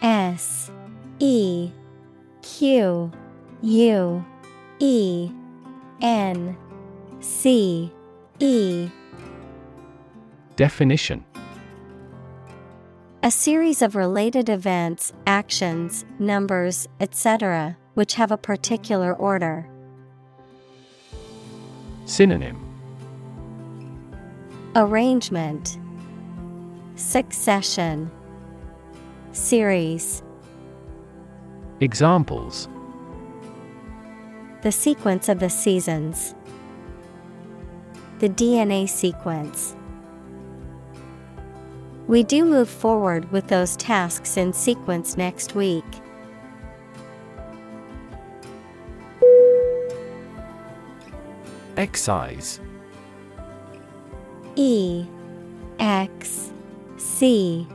S 0.00 0.70
E 1.18 1.70
Q 2.40 3.12
U 3.60 4.24
E 4.78 5.30
N 6.00 6.56
C 7.20 7.92
E. 8.38 8.88
Definition 10.56 11.26
A 13.24 13.30
series 13.30 13.80
of 13.80 13.96
related 13.96 14.50
events, 14.50 15.14
actions, 15.26 16.04
numbers, 16.18 16.86
etc., 17.00 17.74
which 17.94 18.12
have 18.16 18.30
a 18.30 18.36
particular 18.36 19.14
order. 19.14 19.66
Synonym 22.04 22.60
Arrangement 24.76 25.78
Succession 26.96 28.10
Series 29.32 30.22
Examples 31.80 32.68
The 34.60 34.70
sequence 34.70 35.30
of 35.30 35.38
the 35.38 35.48
seasons. 35.48 36.34
The 38.18 38.28
DNA 38.28 38.86
sequence. 38.86 39.76
We 42.06 42.22
do 42.22 42.44
move 42.44 42.68
forward 42.68 43.30
with 43.32 43.48
those 43.48 43.76
tasks 43.76 44.36
in 44.36 44.52
sequence 44.52 45.16
next 45.16 45.54
week. 45.54 45.84
Excise. 51.76 52.60
E 54.54 55.06
X 55.78 56.52
C 56.96 57.66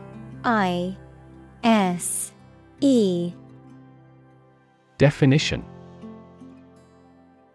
I 0.44 0.96
S 1.64 2.32
E. 2.82 3.34
Definition. 4.98 5.66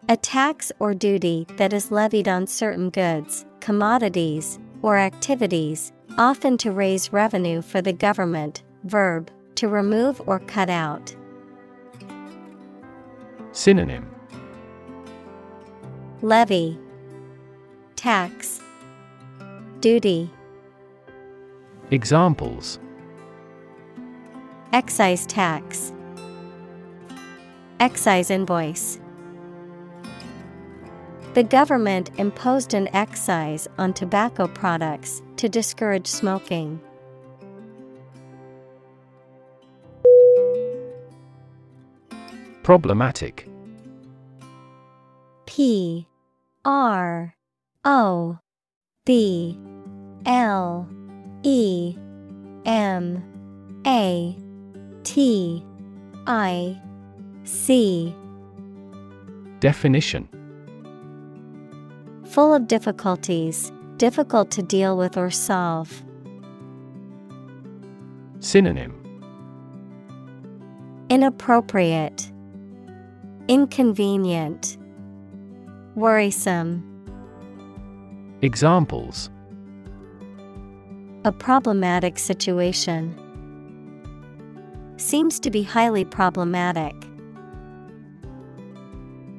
A 0.08 0.16
tax 0.16 0.70
or 0.80 0.92
duty 0.92 1.46
that 1.56 1.72
is 1.72 1.90
levied 1.90 2.28
on 2.28 2.46
certain 2.46 2.90
goods, 2.90 3.46
commodities, 3.60 4.58
or 4.82 4.98
activities, 4.98 5.92
often 6.18 6.56
to 6.58 6.70
raise 6.70 7.12
revenue 7.12 7.62
for 7.62 7.82
the 7.82 7.92
government. 7.92 8.62
Verb, 8.84 9.30
to 9.56 9.68
remove 9.68 10.20
or 10.26 10.38
cut 10.40 10.70
out. 10.70 11.14
Synonym 13.52 14.10
Levy, 16.22 16.78
Tax, 17.96 18.60
Duty, 19.80 20.30
Examples 21.90 22.78
Excise 24.72 25.26
tax, 25.26 25.92
Excise 27.78 28.30
invoice. 28.30 28.98
The 31.34 31.42
government 31.42 32.12
imposed 32.16 32.74
an 32.74 32.88
excise 32.94 33.66
on 33.76 33.92
tobacco 33.92 34.46
products 34.46 35.20
to 35.38 35.48
discourage 35.48 36.06
smoking. 36.06 36.80
Problematic. 42.62 43.48
P 45.46 46.06
R 46.64 47.34
O 47.84 48.38
B 49.04 49.58
L 50.26 50.88
E 51.42 51.96
M 52.64 53.82
A 53.84 54.38
T 55.02 55.64
I 56.28 56.80
C. 57.42 58.14
Definition 59.58 60.28
Full 62.34 62.52
of 62.52 62.66
difficulties, 62.66 63.70
difficult 63.96 64.50
to 64.50 64.62
deal 64.64 64.96
with 64.96 65.16
or 65.16 65.30
solve. 65.30 66.02
Synonym 68.40 68.92
Inappropriate, 71.08 72.32
Inconvenient, 73.46 74.76
Worrisome. 75.94 76.82
Examples 78.42 79.30
A 81.24 81.30
problematic 81.30 82.18
situation. 82.18 83.14
Seems 84.96 85.38
to 85.38 85.52
be 85.52 85.62
highly 85.62 86.04
problematic. 86.04 86.96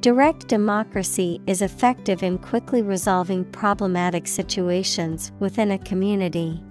Direct 0.06 0.48
democracy 0.48 1.42
is 1.48 1.64
effective 1.64 2.22
in 2.22 2.38
quickly 2.38 2.84
resolving 2.84 3.44
problematic 3.46 4.28
situations 4.28 5.32
within 5.40 5.72
a 5.72 5.80
community. 5.80 6.64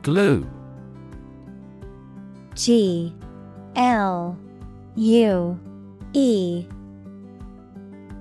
Glue. 0.00 0.48
G. 2.54 3.14
L. 3.76 4.38
U. 4.96 5.60
E. 6.14 6.66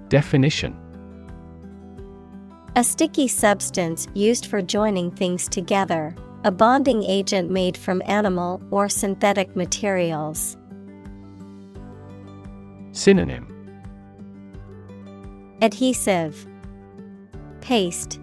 Definition. 0.09 0.75
A 2.75 2.83
sticky 2.83 3.29
substance 3.29 4.09
used 4.13 4.47
for 4.47 4.61
joining 4.61 5.09
things 5.09 5.47
together, 5.47 6.13
a 6.43 6.51
bonding 6.51 7.03
agent 7.03 7.49
made 7.49 7.75
from 7.75 8.01
animal 8.05 8.61
or 8.71 8.87
synthetic 8.87 9.55
materials. 9.55 10.55
Synonym 12.91 13.53
Adhesive, 15.61 16.47
Paste, 17.61 18.19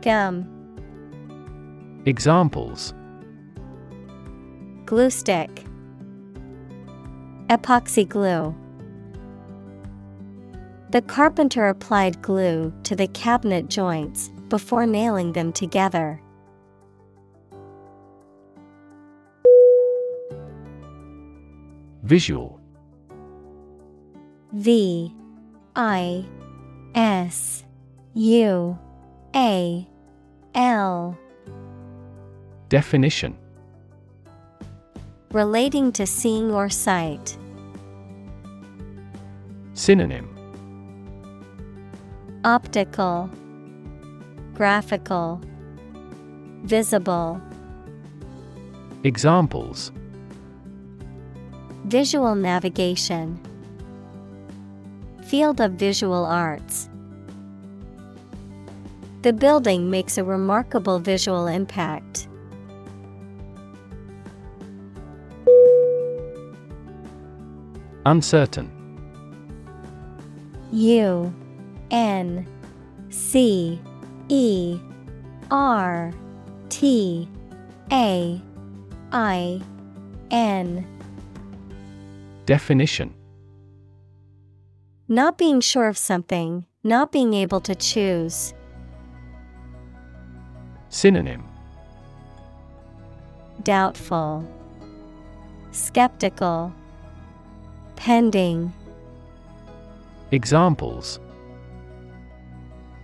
Gum, 0.00 0.46
Examples 2.06 2.94
Glue 4.86 5.10
stick, 5.10 5.64
Epoxy 7.48 8.08
glue. 8.08 8.54
The 10.90 11.02
carpenter 11.02 11.66
applied 11.68 12.22
glue 12.22 12.72
to 12.84 12.94
the 12.94 13.08
cabinet 13.08 13.68
joints 13.68 14.30
before 14.48 14.86
nailing 14.86 15.32
them 15.32 15.52
together. 15.52 16.21
Visual. 22.02 22.58
V 24.52 25.14
I 25.76 26.24
S 26.96 27.64
U 28.14 28.76
A 29.36 29.88
L. 30.54 31.18
Definition. 32.68 33.38
Relating 35.30 35.92
to 35.92 36.04
seeing 36.04 36.50
or 36.50 36.68
sight. 36.68 37.38
Synonym. 39.74 40.28
Optical, 42.44 43.30
Graphical, 44.54 45.40
Visible. 46.64 47.40
Examples 49.04 49.92
Visual 51.92 52.34
navigation. 52.34 53.38
Field 55.24 55.60
of 55.60 55.72
visual 55.72 56.24
arts. 56.24 56.88
The 59.20 59.34
building 59.34 59.90
makes 59.90 60.16
a 60.16 60.24
remarkable 60.24 61.00
visual 61.00 61.48
impact. 61.48 62.28
Uncertain. 68.06 68.70
U 70.72 71.34
N 71.90 72.46
C 73.10 73.78
E 74.30 74.80
R 75.50 76.10
T 76.70 77.28
A 77.92 78.40
I 79.12 79.60
N. 80.30 81.01
Definition 82.46 83.14
Not 85.08 85.38
being 85.38 85.60
sure 85.60 85.86
of 85.86 85.96
something, 85.96 86.66
not 86.82 87.12
being 87.12 87.34
able 87.34 87.60
to 87.60 87.74
choose. 87.74 88.52
Synonym 90.88 91.44
Doubtful, 93.62 94.44
Skeptical, 95.70 96.72
Pending. 97.94 98.72
Examples 100.32 101.20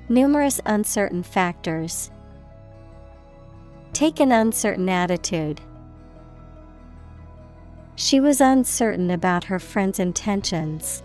Numerous 0.08 0.60
uncertain 0.66 1.22
factors. 1.22 2.10
Take 3.92 4.18
an 4.18 4.32
uncertain 4.32 4.88
attitude. 4.88 5.60
She 7.98 8.20
was 8.20 8.40
uncertain 8.40 9.10
about 9.10 9.42
her 9.42 9.58
friend's 9.58 9.98
intentions. 9.98 11.02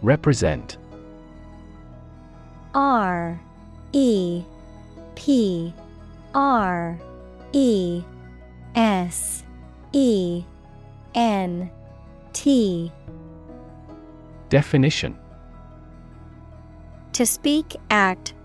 Represent. 0.00 0.76
R 2.72 3.40
E 3.92 4.44
P 5.16 5.74
R 6.36 6.96
E 7.52 8.04
S 8.76 9.42
E 9.92 10.44
N 11.16 11.68
T. 12.32 12.92
Definition. 14.50 15.18
To 17.14 17.26
speak, 17.26 17.74
act, 17.90 18.34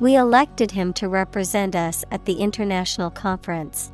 We 0.00 0.16
elected 0.16 0.72
him 0.72 0.92
to 0.94 1.08
represent 1.08 1.76
us 1.76 2.04
at 2.10 2.24
the 2.24 2.34
international 2.34 3.10
conference. 3.10 3.92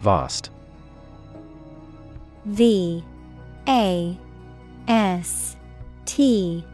Vast 0.00 0.50
V 2.44 3.02
A 3.66 4.18
S 4.86 5.56
T 6.04 6.64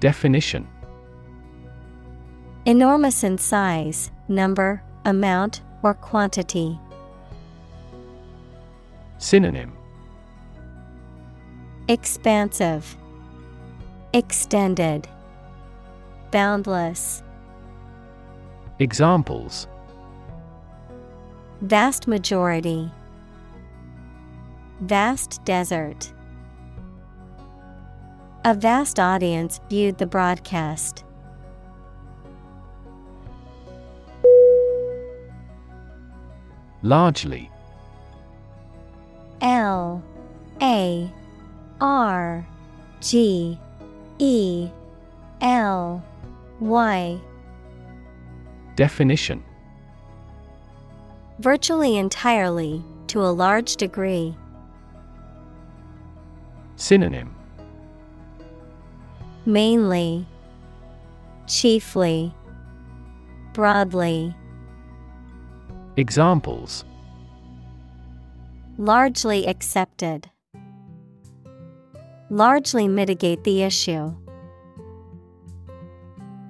Definition 0.00 0.66
Enormous 2.64 3.22
in 3.22 3.36
size, 3.36 4.10
number, 4.28 4.82
amount, 5.04 5.60
or 5.82 5.92
quantity. 5.92 6.78
Synonym 9.18 9.76
Expansive, 11.86 12.96
Extended, 14.14 15.06
Boundless. 16.30 17.22
Examples 18.78 19.68
Vast 21.60 22.08
majority. 22.08 22.90
Vast 24.80 25.44
desert. 25.44 26.10
A 28.46 28.54
vast 28.54 28.98
audience 28.98 29.60
viewed 29.68 29.98
the 29.98 30.06
broadcast. 30.06 31.04
Largely 36.82 37.50
L 39.42 40.02
A 40.62 41.12
R 41.84 42.46
G 43.02 43.58
E 44.18 44.70
L 45.42 46.02
Y 46.58 47.20
Definition 48.74 49.44
Virtually 51.40 51.98
entirely, 51.98 52.82
to 53.08 53.20
a 53.20 53.28
large 53.28 53.76
degree. 53.76 54.34
Synonym 56.76 57.34
Mainly, 59.44 60.26
Chiefly, 61.46 62.34
Broadly. 63.52 64.34
Examples 65.98 66.86
Largely 68.78 69.46
accepted. 69.46 70.30
Largely 72.34 72.88
mitigate 72.88 73.44
the 73.44 73.62
issue. 73.62 74.12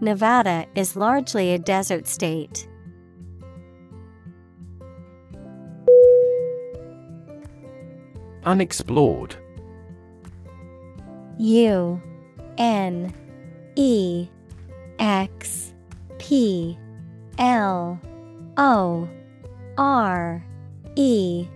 Nevada 0.01 0.65
is 0.75 0.97
largely 0.97 1.53
a 1.53 1.59
desert 1.59 2.07
state. 2.07 2.67
Unexplored 8.45 9.37
U 11.39 12.01
N 12.57 13.13
E 13.77 14.27
X 14.99 15.75
P 16.17 16.79
L 17.37 18.01
O 18.57 19.07
R 19.77 20.43
E 20.97 21.47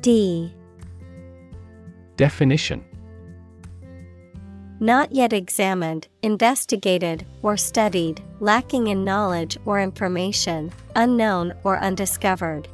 D 0.00 0.54
Definition 2.16 2.87
Not 4.80 5.10
yet 5.10 5.32
examined, 5.32 6.06
investigated, 6.22 7.26
or 7.42 7.56
studied, 7.56 8.22
lacking 8.38 8.86
in 8.86 9.04
knowledge 9.04 9.58
or 9.66 9.80
information, 9.80 10.70
unknown 10.94 11.52
or 11.64 11.78
undiscovered. 11.80 12.68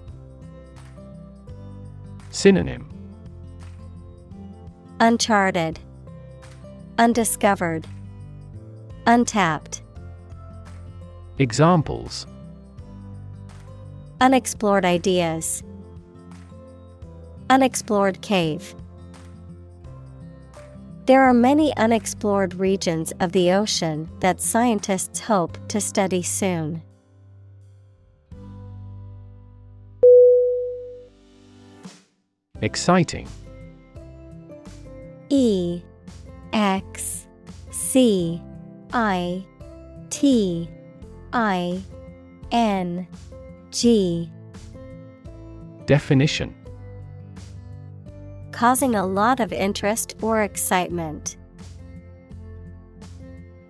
Synonym 2.30 2.90
Uncharted, 5.00 5.78
Undiscovered, 6.98 7.86
Untapped. 9.06 9.82
Examples 11.38 12.26
Unexplored 14.20 14.84
ideas. 14.84 15.62
Unexplored 17.50 18.20
cave. 18.20 18.74
There 21.06 21.22
are 21.22 21.34
many 21.34 21.76
unexplored 21.76 22.54
regions 22.54 23.12
of 23.20 23.32
the 23.32 23.52
ocean 23.52 24.08
that 24.20 24.40
scientists 24.40 25.20
hope 25.20 25.58
to 25.68 25.78
study 25.78 26.22
soon. 26.22 26.82
Exciting. 32.62 33.28
E 35.28 35.82
X 36.54 37.26
C 37.70 38.40
I 38.94 39.44
T 40.08 40.70
I 41.34 41.82
N 42.50 43.06
G. 43.70 44.32
Definition 45.84 46.54
Causing 48.54 48.94
a 48.94 49.04
lot 49.04 49.40
of 49.40 49.52
interest 49.52 50.14
or 50.22 50.42
excitement. 50.42 51.36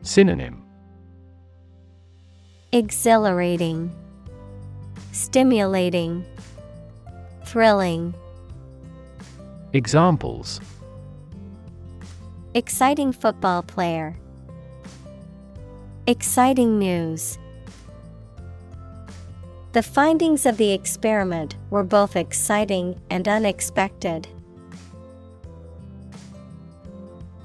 Synonym 0.02 0.62
Exhilarating, 2.70 3.90
Stimulating, 5.10 6.22
Thrilling. 7.46 8.12
Examples 9.72 10.60
Exciting 12.52 13.10
football 13.10 13.62
player. 13.62 14.18
Exciting 16.06 16.78
news. 16.78 17.38
The 19.72 19.82
findings 19.82 20.44
of 20.44 20.58
the 20.58 20.72
experiment 20.72 21.56
were 21.70 21.84
both 21.84 22.16
exciting 22.16 23.00
and 23.08 23.26
unexpected. 23.26 24.28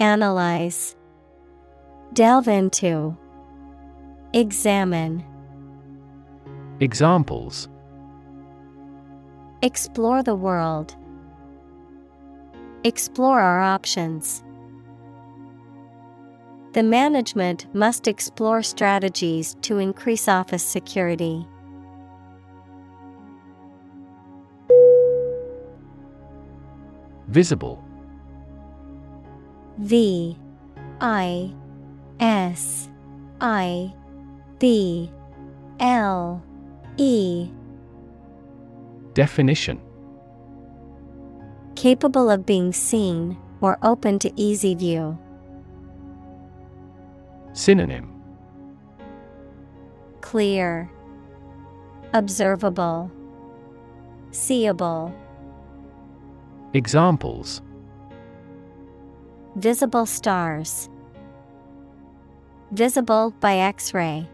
Analyze, 0.00 0.94
Delve 2.12 2.46
into, 2.46 3.16
Examine. 4.32 5.24
Examples 6.78 7.68
Explore 9.60 10.22
the 10.22 10.36
world. 10.36 10.94
Explore 12.84 13.40
our 13.40 13.60
options. 13.60 14.44
The 16.74 16.84
management 16.84 17.66
must 17.74 18.06
explore 18.06 18.62
strategies 18.62 19.56
to 19.62 19.78
increase 19.78 20.28
office 20.28 20.62
security. 20.62 21.44
Visible 27.26 27.87
V 29.78 30.36
I 31.00 31.54
S 32.18 32.88
I 33.40 33.94
B 34.58 35.10
L 35.78 36.42
E. 36.96 37.48
Definition. 39.14 39.80
Capable 41.76 42.28
of 42.28 42.44
being 42.44 42.72
seen 42.72 43.36
or 43.60 43.78
open 43.82 44.18
to 44.18 44.32
easy 44.34 44.74
view. 44.74 45.16
Synonym. 47.52 48.12
Clear, 50.20 50.90
Observable, 52.12 53.12
Seeable. 54.32 55.14
Examples 56.74 57.62
Visible 59.58 60.06
stars. 60.06 60.88
Visible 62.70 63.34
by 63.40 63.56
X 63.56 63.92
ray. 63.92 64.28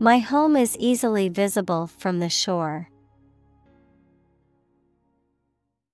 My 0.00 0.18
home 0.18 0.56
is 0.56 0.76
easily 0.78 1.28
visible 1.28 1.86
from 1.86 2.18
the 2.18 2.28
shore. 2.28 2.88